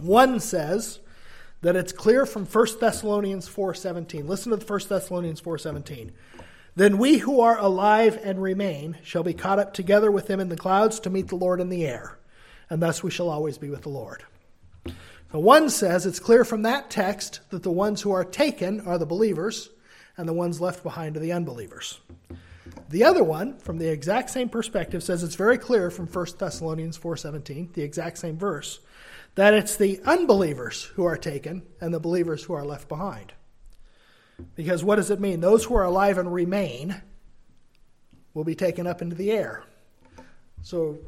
One 0.00 0.40
says 0.40 1.00
that 1.62 1.76
it's 1.76 1.92
clear 1.92 2.26
from 2.26 2.46
1 2.46 2.66
Thessalonians 2.80 3.48
4:17. 3.48 4.26
Listen 4.26 4.50
to 4.50 4.56
the 4.56 4.64
1 4.64 4.88
Thessalonians 4.88 5.40
4:17. 5.40 6.12
Then 6.74 6.98
we 6.98 7.18
who 7.18 7.40
are 7.40 7.58
alive 7.58 8.18
and 8.22 8.40
remain 8.40 8.98
shall 9.02 9.22
be 9.22 9.32
caught 9.32 9.58
up 9.58 9.72
together 9.72 10.10
with 10.10 10.26
them 10.26 10.40
in 10.40 10.50
the 10.50 10.56
clouds 10.56 11.00
to 11.00 11.10
meet 11.10 11.28
the 11.28 11.36
Lord 11.36 11.60
in 11.60 11.70
the 11.70 11.86
air, 11.86 12.18
and 12.68 12.82
thus 12.82 13.02
we 13.02 13.10
shall 13.10 13.30
always 13.30 13.56
be 13.56 13.70
with 13.70 13.82
the 13.82 13.88
Lord. 13.88 14.24
So 15.32 15.40
one 15.40 15.68
says 15.70 16.06
it's 16.06 16.20
clear 16.20 16.44
from 16.44 16.62
that 16.62 16.90
text 16.90 17.40
that 17.50 17.62
the 17.62 17.70
ones 17.70 18.02
who 18.02 18.12
are 18.12 18.24
taken 18.24 18.80
are 18.80 18.98
the 18.98 19.06
believers, 19.06 19.70
and 20.16 20.28
the 20.28 20.32
ones 20.32 20.60
left 20.60 20.82
behind 20.82 21.16
are 21.16 21.20
the 21.20 21.32
unbelievers. 21.32 22.00
The 22.88 23.04
other 23.04 23.24
one, 23.24 23.58
from 23.58 23.78
the 23.78 23.88
exact 23.88 24.30
same 24.30 24.48
perspective, 24.48 25.02
says 25.02 25.22
it's 25.22 25.34
very 25.34 25.58
clear 25.58 25.90
from 25.90 26.06
1 26.06 26.38
Thessalonians 26.38 26.96
4:17, 26.96 27.72
the 27.72 27.82
exact 27.82 28.18
same 28.18 28.38
verse, 28.38 28.80
that 29.34 29.54
it's 29.54 29.76
the 29.76 30.00
unbelievers 30.04 30.84
who 30.94 31.04
are 31.04 31.16
taken 31.16 31.62
and 31.80 31.92
the 31.92 32.00
believers 32.00 32.44
who 32.44 32.54
are 32.54 32.64
left 32.64 32.88
behind. 32.88 33.32
Because 34.54 34.84
what 34.84 34.96
does 34.96 35.10
it 35.10 35.20
mean? 35.20 35.40
Those 35.40 35.64
who 35.64 35.74
are 35.74 35.84
alive 35.84 36.18
and 36.18 36.32
remain 36.32 37.02
will 38.34 38.44
be 38.44 38.54
taken 38.54 38.86
up 38.86 39.02
into 39.02 39.16
the 39.16 39.32
air. 39.32 39.64
So, 40.62 40.98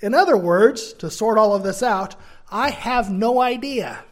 in 0.00 0.12
other 0.12 0.36
words, 0.36 0.92
to 0.94 1.10
sort 1.10 1.38
all 1.38 1.54
of 1.54 1.62
this 1.62 1.82
out, 1.82 2.16
I 2.50 2.70
have 2.70 3.10
no 3.10 3.40
idea. 3.40 4.04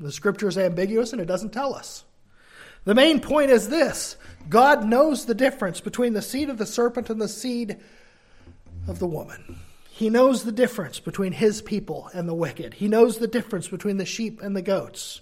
The 0.00 0.12
scripture 0.12 0.48
is 0.48 0.58
ambiguous 0.58 1.12
and 1.12 1.20
it 1.20 1.26
doesn't 1.26 1.52
tell 1.52 1.74
us. 1.74 2.04
The 2.84 2.94
main 2.94 3.20
point 3.20 3.50
is 3.50 3.68
this 3.68 4.16
God 4.48 4.84
knows 4.84 5.26
the 5.26 5.34
difference 5.34 5.80
between 5.80 6.14
the 6.14 6.22
seed 6.22 6.48
of 6.48 6.58
the 6.58 6.66
serpent 6.66 7.10
and 7.10 7.20
the 7.20 7.28
seed 7.28 7.76
of 8.86 8.98
the 8.98 9.06
woman. 9.06 9.58
He 9.90 10.10
knows 10.10 10.44
the 10.44 10.52
difference 10.52 11.00
between 11.00 11.32
his 11.32 11.60
people 11.60 12.08
and 12.14 12.28
the 12.28 12.34
wicked. 12.34 12.74
He 12.74 12.86
knows 12.86 13.18
the 13.18 13.26
difference 13.26 13.66
between 13.66 13.96
the 13.96 14.06
sheep 14.06 14.40
and 14.40 14.56
the 14.56 14.62
goats. 14.62 15.20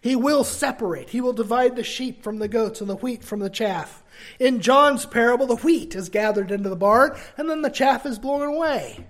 He 0.00 0.14
will 0.14 0.44
separate. 0.44 1.10
He 1.10 1.20
will 1.20 1.32
divide 1.32 1.74
the 1.74 1.82
sheep 1.82 2.22
from 2.22 2.38
the 2.38 2.46
goats 2.46 2.80
and 2.80 2.88
the 2.88 2.96
wheat 2.96 3.24
from 3.24 3.40
the 3.40 3.50
chaff. 3.50 4.04
In 4.38 4.60
John's 4.60 5.06
parable, 5.06 5.46
the 5.46 5.56
wheat 5.56 5.94
is 5.94 6.08
gathered 6.08 6.50
into 6.50 6.68
the 6.68 6.76
barn 6.76 7.18
and 7.36 7.48
then 7.48 7.62
the 7.62 7.70
chaff 7.70 8.06
is 8.06 8.18
blown 8.18 8.42
away. 8.42 9.06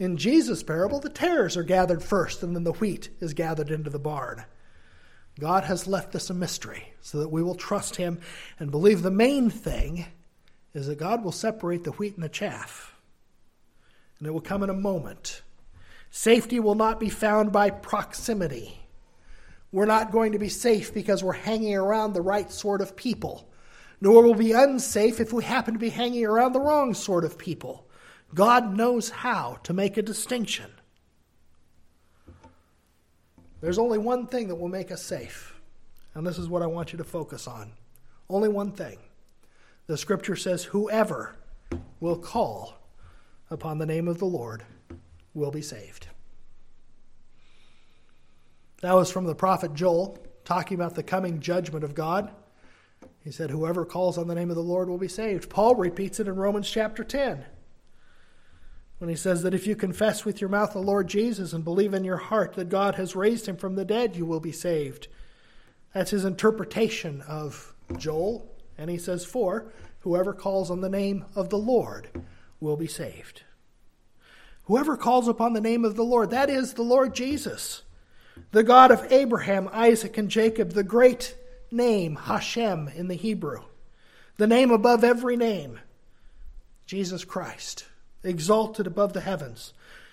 In 0.00 0.16
Jesus' 0.16 0.62
parable, 0.62 0.98
the 0.98 1.10
tares 1.10 1.58
are 1.58 1.62
gathered 1.62 2.02
first 2.02 2.42
and 2.42 2.56
then 2.56 2.64
the 2.64 2.72
wheat 2.72 3.10
is 3.20 3.34
gathered 3.34 3.70
into 3.70 3.90
the 3.90 3.98
barn. 3.98 4.44
God 5.38 5.64
has 5.64 5.86
left 5.86 6.12
this 6.12 6.30
a 6.30 6.34
mystery 6.34 6.94
so 7.02 7.18
that 7.18 7.28
we 7.28 7.42
will 7.42 7.54
trust 7.54 7.96
Him 7.96 8.18
and 8.58 8.70
believe 8.70 9.02
the 9.02 9.10
main 9.10 9.50
thing 9.50 10.06
is 10.72 10.86
that 10.86 10.98
God 10.98 11.22
will 11.22 11.32
separate 11.32 11.84
the 11.84 11.92
wheat 11.92 12.14
and 12.14 12.24
the 12.24 12.30
chaff. 12.30 12.94
And 14.18 14.26
it 14.26 14.30
will 14.30 14.40
come 14.40 14.62
in 14.62 14.70
a 14.70 14.74
moment. 14.74 15.42
Safety 16.10 16.60
will 16.60 16.74
not 16.74 16.98
be 16.98 17.10
found 17.10 17.52
by 17.52 17.68
proximity. 17.68 18.80
We're 19.70 19.84
not 19.84 20.12
going 20.12 20.32
to 20.32 20.38
be 20.38 20.48
safe 20.48 20.94
because 20.94 21.22
we're 21.22 21.32
hanging 21.32 21.76
around 21.76 22.14
the 22.14 22.22
right 22.22 22.50
sort 22.50 22.80
of 22.80 22.96
people, 22.96 23.50
nor 24.00 24.22
will 24.22 24.32
we 24.32 24.46
be 24.46 24.52
unsafe 24.52 25.20
if 25.20 25.30
we 25.30 25.44
happen 25.44 25.74
to 25.74 25.80
be 25.80 25.90
hanging 25.90 26.24
around 26.24 26.54
the 26.54 26.60
wrong 26.60 26.94
sort 26.94 27.24
of 27.24 27.36
people. 27.36 27.86
God 28.34 28.76
knows 28.76 29.10
how 29.10 29.58
to 29.64 29.72
make 29.72 29.96
a 29.96 30.02
distinction. 30.02 30.70
There's 33.60 33.78
only 33.78 33.98
one 33.98 34.26
thing 34.26 34.48
that 34.48 34.54
will 34.54 34.68
make 34.68 34.90
us 34.90 35.02
safe, 35.02 35.60
and 36.14 36.26
this 36.26 36.38
is 36.38 36.48
what 36.48 36.62
I 36.62 36.66
want 36.66 36.92
you 36.92 36.98
to 36.98 37.04
focus 37.04 37.46
on. 37.46 37.72
Only 38.28 38.48
one 38.48 38.72
thing. 38.72 38.98
The 39.86 39.98
scripture 39.98 40.36
says, 40.36 40.64
Whoever 40.64 41.36
will 41.98 42.16
call 42.16 42.78
upon 43.50 43.78
the 43.78 43.86
name 43.86 44.08
of 44.08 44.18
the 44.18 44.26
Lord 44.26 44.62
will 45.34 45.50
be 45.50 45.62
saved. 45.62 46.06
That 48.82 48.94
was 48.94 49.10
from 49.10 49.24
the 49.24 49.34
prophet 49.34 49.74
Joel, 49.74 50.18
talking 50.44 50.76
about 50.76 50.94
the 50.94 51.02
coming 51.02 51.40
judgment 51.40 51.84
of 51.84 51.94
God. 51.94 52.30
He 53.22 53.30
said, 53.30 53.50
Whoever 53.50 53.84
calls 53.84 54.16
on 54.16 54.28
the 54.28 54.34
name 54.34 54.48
of 54.48 54.56
the 54.56 54.62
Lord 54.62 54.88
will 54.88 54.96
be 54.96 55.08
saved. 55.08 55.50
Paul 55.50 55.74
repeats 55.74 56.20
it 56.20 56.28
in 56.28 56.36
Romans 56.36 56.70
chapter 56.70 57.04
10 57.04 57.44
when 59.00 59.08
he 59.08 59.16
says 59.16 59.42
that 59.42 59.54
if 59.54 59.66
you 59.66 59.74
confess 59.74 60.26
with 60.26 60.42
your 60.42 60.50
mouth 60.50 60.74
the 60.74 60.78
Lord 60.78 61.08
Jesus 61.08 61.54
and 61.54 61.64
believe 61.64 61.94
in 61.94 62.04
your 62.04 62.18
heart 62.18 62.52
that 62.52 62.68
God 62.68 62.96
has 62.96 63.16
raised 63.16 63.48
him 63.48 63.56
from 63.56 63.74
the 63.74 63.84
dead, 63.84 64.14
you 64.14 64.26
will 64.26 64.40
be 64.40 64.52
saved. 64.52 65.08
That's 65.94 66.10
his 66.10 66.26
interpretation 66.26 67.22
of 67.22 67.72
Joel. 67.96 68.54
And 68.76 68.90
he 68.90 68.98
says, 68.98 69.24
For 69.24 69.72
whoever 70.00 70.34
calls 70.34 70.70
on 70.70 70.82
the 70.82 70.90
name 70.90 71.24
of 71.34 71.48
the 71.48 71.56
Lord 71.56 72.08
will 72.60 72.76
be 72.76 72.86
saved. 72.86 73.42
Whoever 74.64 74.98
calls 74.98 75.28
upon 75.28 75.54
the 75.54 75.62
name 75.62 75.86
of 75.86 75.96
the 75.96 76.04
Lord, 76.04 76.28
that 76.28 76.50
is 76.50 76.74
the 76.74 76.82
Lord 76.82 77.14
Jesus, 77.14 77.80
the 78.52 78.62
God 78.62 78.90
of 78.90 79.10
Abraham, 79.10 79.70
Isaac, 79.72 80.18
and 80.18 80.30
Jacob, 80.30 80.72
the 80.72 80.84
great 80.84 81.34
name, 81.70 82.16
Hashem 82.16 82.88
in 82.88 83.08
the 83.08 83.14
Hebrew, 83.14 83.62
the 84.36 84.46
name 84.46 84.70
above 84.70 85.04
every 85.04 85.38
name, 85.38 85.80
Jesus 86.84 87.24
Christ 87.24 87.86
exalted 88.22 88.86
above 88.86 89.12
the 89.12 89.20
heavens. 89.20 89.72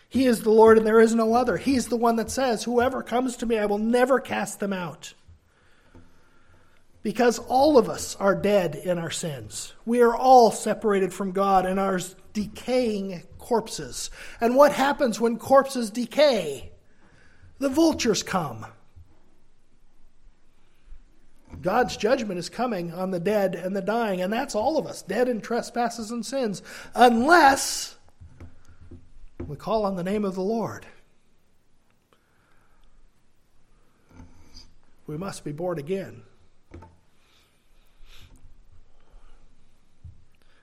He 0.09 0.25
is 0.25 0.41
the 0.41 0.51
Lord 0.51 0.77
and 0.77 0.87
there 0.87 1.01
is 1.01 1.13
no 1.13 1.33
other. 1.33 1.57
He's 1.57 1.87
the 1.87 1.97
one 1.97 2.15
that 2.15 2.31
says, 2.31 2.63
Whoever 2.63 3.03
comes 3.03 3.35
to 3.37 3.45
me, 3.45 3.57
I 3.57 3.65
will 3.65 3.77
never 3.77 4.19
cast 4.19 4.59
them 4.59 4.73
out. 4.73 5.13
Because 7.03 7.39
all 7.39 7.77
of 7.77 7.89
us 7.89 8.15
are 8.15 8.35
dead 8.35 8.75
in 8.75 8.97
our 8.97 9.11
sins. 9.11 9.73
We 9.85 10.01
are 10.01 10.15
all 10.15 10.51
separated 10.51 11.13
from 11.13 11.31
God 11.31 11.65
and 11.65 11.79
are 11.79 11.99
decaying 12.33 13.23
corpses. 13.37 14.09
And 14.41 14.55
what 14.55 14.73
happens 14.73 15.19
when 15.19 15.37
corpses 15.37 15.89
decay? 15.89 16.71
The 17.59 17.69
vultures 17.69 18.23
come. 18.23 18.65
God's 21.61 21.97
judgment 21.97 22.39
is 22.39 22.49
coming 22.49 22.93
on 22.93 23.11
the 23.11 23.19
dead 23.19 23.55
and 23.55 23.75
the 23.75 23.81
dying, 23.81 24.21
and 24.21 24.31
that's 24.31 24.53
all 24.53 24.77
of 24.77 24.85
us, 24.85 25.01
dead 25.01 25.27
in 25.27 25.41
trespasses 25.41 26.11
and 26.11 26.25
sins, 26.25 26.61
unless 26.93 27.96
we 29.45 29.55
call 29.55 29.85
on 29.85 29.95
the 29.95 30.03
name 30.03 30.25
of 30.25 30.35
the 30.35 30.41
Lord. 30.41 30.85
We 35.05 35.17
must 35.17 35.43
be 35.43 35.51
born 35.51 35.77
again. 35.77 36.23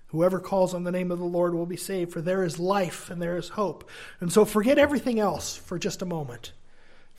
Whoever 0.08 0.38
calls 0.38 0.74
on 0.74 0.84
the 0.84 0.92
name 0.92 1.10
of 1.10 1.18
the 1.18 1.24
Lord 1.24 1.54
will 1.54 1.66
be 1.66 1.76
saved, 1.76 2.12
for 2.12 2.20
there 2.20 2.44
is 2.44 2.60
life 2.60 3.10
and 3.10 3.20
there 3.20 3.36
is 3.36 3.48
hope. 3.50 3.90
And 4.20 4.32
so 4.32 4.44
forget 4.44 4.78
everything 4.78 5.18
else 5.18 5.56
for 5.56 5.78
just 5.78 6.02
a 6.02 6.06
moment. 6.06 6.52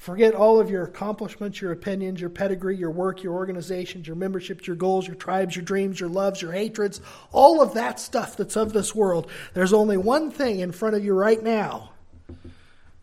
Forget 0.05 0.35
all 0.35 0.59
of 0.59 0.69
your 0.69 0.83
accomplishments, 0.83 1.59
your 1.59 1.71
opinions, 1.71 2.21
your 2.21 2.29
pedigree, 2.29 2.77
your 2.77 2.91
work, 2.91 3.23
your 3.23 3.33
organizations, 3.33 4.05
your 4.05 4.15
memberships, 4.15 4.67
your 4.67 4.75
goals, 4.75 5.07
your 5.07 5.15
tribes, 5.15 5.55
your 5.55 5.65
dreams, 5.65 5.99
your 5.99 6.09
loves, 6.09 6.43
your 6.43 6.51
hatreds, 6.51 7.01
all 7.31 7.59
of 7.59 7.73
that 7.73 7.99
stuff 7.99 8.37
that's 8.37 8.55
of 8.55 8.71
this 8.71 8.93
world. 8.93 9.27
There's 9.55 9.73
only 9.73 9.97
one 9.97 10.29
thing 10.29 10.59
in 10.59 10.71
front 10.71 10.95
of 10.95 11.03
you 11.03 11.15
right 11.15 11.41
now 11.41 11.89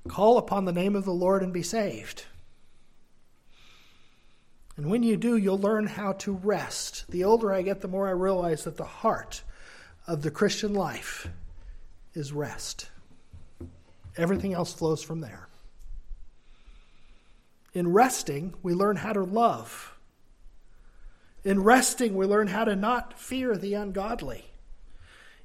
call 0.06 0.38
upon 0.38 0.64
the 0.64 0.72
name 0.72 0.94
of 0.94 1.04
the 1.04 1.12
Lord 1.12 1.42
and 1.42 1.52
be 1.52 1.64
saved. 1.64 2.24
And 4.76 4.88
when 4.88 5.02
you 5.02 5.16
do, 5.16 5.36
you'll 5.36 5.58
learn 5.58 5.88
how 5.88 6.12
to 6.12 6.34
rest. 6.34 7.06
The 7.10 7.24
older 7.24 7.52
I 7.52 7.62
get, 7.62 7.80
the 7.80 7.88
more 7.88 8.06
I 8.06 8.12
realize 8.12 8.62
that 8.62 8.76
the 8.76 8.84
heart 8.84 9.42
of 10.06 10.22
the 10.22 10.30
Christian 10.30 10.72
life 10.72 11.26
is 12.14 12.32
rest. 12.32 12.90
Everything 14.16 14.52
else 14.52 14.72
flows 14.72 15.02
from 15.02 15.20
there. 15.20 15.48
In 17.74 17.92
resting, 17.92 18.54
we 18.62 18.74
learn 18.74 18.96
how 18.96 19.12
to 19.12 19.22
love. 19.22 19.96
In 21.44 21.62
resting, 21.62 22.14
we 22.14 22.26
learn 22.26 22.48
how 22.48 22.64
to 22.64 22.76
not 22.76 23.18
fear 23.18 23.56
the 23.56 23.74
ungodly, 23.74 24.44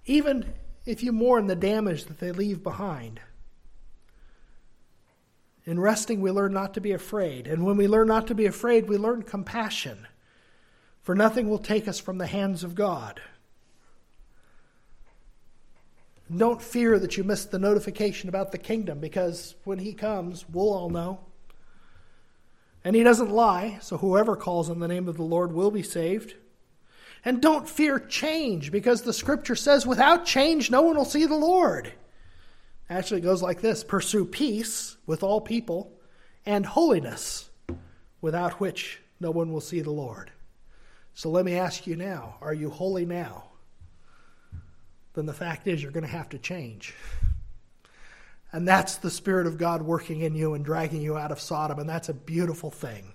even 0.06 0.54
if 0.86 1.02
you 1.02 1.12
mourn 1.12 1.48
the 1.48 1.56
damage 1.56 2.06
that 2.06 2.20
they 2.20 2.32
leave 2.32 2.64
behind. 2.64 3.20
In 5.66 5.80
resting, 5.80 6.22
we 6.22 6.32
learn 6.32 6.54
not 6.54 6.74
to 6.76 6.82
be 6.82 6.94
afraid. 6.94 7.46
And 7.46 7.66
when 7.66 7.76
we 7.76 7.88
learn 7.88 8.08
not 8.08 8.28
to 8.28 8.36
be 8.36 8.46
afraid, 8.46 8.88
we 8.88 8.98
learn 8.98 9.24
compassion. 9.24 10.08
For 11.02 11.14
nothing 11.14 11.50
will 11.50 11.60
take 11.60 11.88
us 11.88 12.00
from 12.00 12.18
the 12.18 12.28
hands 12.28 12.64
of 12.64 12.74
God. 12.76 13.22
Don't 16.34 16.62
fear 16.62 17.00
that 17.00 17.18
you 17.18 17.24
missed 17.24 17.52
the 17.52 17.60
notification 17.60 18.30
about 18.30 18.52
the 18.52 18.58
kingdom, 18.58 19.00
because 19.00 19.56
when 19.64 19.80
He 19.80 19.94
comes, 19.94 20.46
we'll 20.50 20.74
all 20.74 20.90
know. 20.90 21.20
And 22.88 22.96
he 22.96 23.04
doesn't 23.04 23.32
lie, 23.32 23.80
so 23.82 23.98
whoever 23.98 24.38
calls 24.38 24.70
on 24.70 24.80
the 24.80 24.88
name 24.88 25.10
of 25.10 25.18
the 25.18 25.24
Lord 25.24 25.52
will 25.52 25.72
be 25.72 25.84
saved. 25.84 26.36
And 27.26 27.42
don't 27.42 27.68
fear 27.68 28.00
change, 28.00 28.72
because 28.72 29.02
the 29.02 29.12
scripture 29.12 29.58
says, 29.58 29.86
without 29.86 30.26
change, 30.26 30.72
no 30.72 30.84
one 30.84 30.96
will 30.96 31.04
see 31.04 31.26
the 31.26 31.36
Lord. 31.36 31.92
Actually, 32.90 33.20
it 33.20 33.26
goes 33.26 33.42
like 33.42 33.60
this 33.60 33.84
Pursue 33.84 34.24
peace 34.24 34.96
with 35.06 35.22
all 35.22 35.42
people, 35.42 36.00
and 36.46 36.66
holiness, 36.66 37.50
without 38.22 38.62
which 38.62 39.02
no 39.20 39.32
one 39.32 39.52
will 39.52 39.60
see 39.60 39.82
the 39.82 39.92
Lord. 39.92 40.32
So 41.14 41.30
let 41.30 41.44
me 41.44 41.56
ask 41.56 41.88
you 41.88 41.98
now 41.98 42.38
are 42.40 42.54
you 42.54 42.70
holy 42.70 43.06
now? 43.06 43.50
Then 45.14 45.26
the 45.26 45.34
fact 45.34 45.68
is, 45.68 45.84
you're 45.84 45.92
going 45.92 46.06
to 46.06 46.10
have 46.10 46.30
to 46.30 46.40
change. 46.40 46.94
And 48.52 48.68
that's 48.68 48.98
the 48.98 49.12
Spirit 49.12 49.48
of 49.48 49.58
God 49.58 49.82
working 49.82 50.22
in 50.22 50.36
you 50.36 50.54
and 50.54 50.64
dragging 50.64 51.02
you 51.02 51.18
out 51.18 51.32
of 51.32 51.40
Sodom. 51.40 51.80
And 51.80 51.90
that's 51.90 52.10
a 52.10 52.14
beautiful 52.14 52.72
thing. 52.72 53.14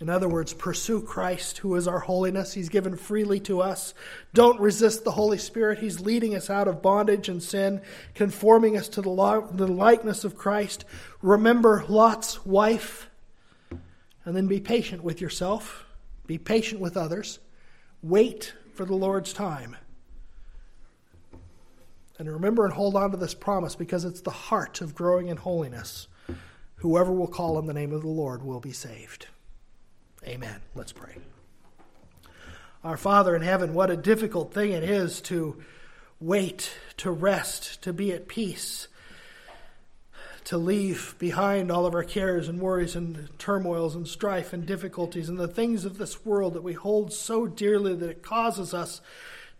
In 0.00 0.10
other 0.10 0.28
words, 0.28 0.52
pursue 0.52 1.00
Christ, 1.00 1.58
who 1.58 1.76
is 1.76 1.86
our 1.86 2.00
holiness. 2.00 2.52
He's 2.52 2.68
given 2.68 2.96
freely 2.96 3.38
to 3.40 3.62
us. 3.62 3.94
Don't 4.32 4.60
resist 4.60 5.04
the 5.04 5.12
Holy 5.12 5.38
Spirit. 5.38 5.78
He's 5.78 6.00
leading 6.00 6.34
us 6.34 6.50
out 6.50 6.66
of 6.66 6.82
bondage 6.82 7.28
and 7.28 7.40
sin, 7.40 7.80
conforming 8.14 8.76
us 8.76 8.88
to 8.88 9.02
the, 9.02 9.08
likeness 9.08 10.24
of 10.24 10.36
Christ. 10.36 10.84
Remember 11.22 11.84
Lot's 11.88 12.44
wife, 12.44 13.08
and 14.24 14.36
then 14.36 14.48
be 14.48 14.58
patient 14.58 15.04
with 15.04 15.20
yourself, 15.20 15.86
be 16.26 16.38
patient 16.38 16.80
with 16.80 16.96
others. 16.96 17.38
Wait 18.02 18.52
for 18.74 18.84
the 18.84 18.94
Lord's 18.94 19.32
time. 19.32 19.76
And 22.18 22.30
remember 22.30 22.64
and 22.64 22.72
hold 22.72 22.94
on 22.94 23.10
to 23.10 23.16
this 23.16 23.34
promise 23.34 23.74
because 23.74 24.04
it's 24.04 24.20
the 24.20 24.30
heart 24.30 24.80
of 24.80 24.94
growing 24.94 25.28
in 25.28 25.36
holiness. 25.36 26.06
Whoever 26.76 27.12
will 27.12 27.26
call 27.26 27.56
on 27.56 27.66
the 27.66 27.74
name 27.74 27.92
of 27.92 28.02
the 28.02 28.08
Lord 28.08 28.42
will 28.44 28.60
be 28.60 28.72
saved. 28.72 29.26
Amen. 30.26 30.60
Let's 30.74 30.92
pray. 30.92 31.16
Our 32.84 32.96
Father 32.96 33.34
in 33.34 33.42
heaven, 33.42 33.74
what 33.74 33.90
a 33.90 33.96
difficult 33.96 34.52
thing 34.52 34.72
it 34.72 34.84
is 34.84 35.20
to 35.22 35.62
wait, 36.20 36.72
to 36.98 37.10
rest, 37.10 37.82
to 37.82 37.92
be 37.92 38.12
at 38.12 38.28
peace, 38.28 38.88
to 40.44 40.58
leave 40.58 41.14
behind 41.18 41.70
all 41.70 41.86
of 41.86 41.94
our 41.94 42.04
cares 42.04 42.48
and 42.48 42.60
worries 42.60 42.94
and 42.94 43.30
turmoils 43.38 43.94
and 43.94 44.06
strife 44.06 44.52
and 44.52 44.66
difficulties 44.66 45.28
and 45.28 45.38
the 45.38 45.48
things 45.48 45.84
of 45.84 45.96
this 45.96 46.24
world 46.24 46.52
that 46.54 46.62
we 46.62 46.74
hold 46.74 47.12
so 47.12 47.46
dearly 47.46 47.94
that 47.94 48.10
it 48.10 48.22
causes 48.22 48.74
us 48.74 49.00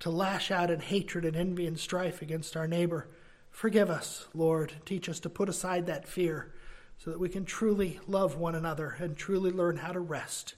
to 0.04 0.10
lash 0.10 0.50
out 0.50 0.70
in 0.70 0.80
hatred 0.80 1.24
and 1.24 1.34
envy 1.34 1.66
and 1.66 1.80
strife 1.80 2.20
against 2.20 2.58
our 2.58 2.68
neighbor. 2.68 3.08
Forgive 3.50 3.88
us, 3.88 4.26
Lord. 4.34 4.74
Teach 4.84 5.08
us 5.08 5.18
to 5.20 5.30
put 5.30 5.48
aside 5.48 5.86
that 5.86 6.06
fear 6.06 6.52
so 6.98 7.10
that 7.10 7.18
we 7.18 7.30
can 7.30 7.46
truly 7.46 7.98
love 8.06 8.36
one 8.36 8.54
another 8.54 8.96
and 8.98 9.16
truly 9.16 9.50
learn 9.50 9.78
how 9.78 9.92
to 9.92 10.00
rest. 10.00 10.56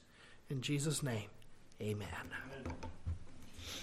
In 0.50 0.62
Jesus' 0.62 1.00
name, 1.00 1.28
amen. 1.80 2.08
amen. 2.12 2.74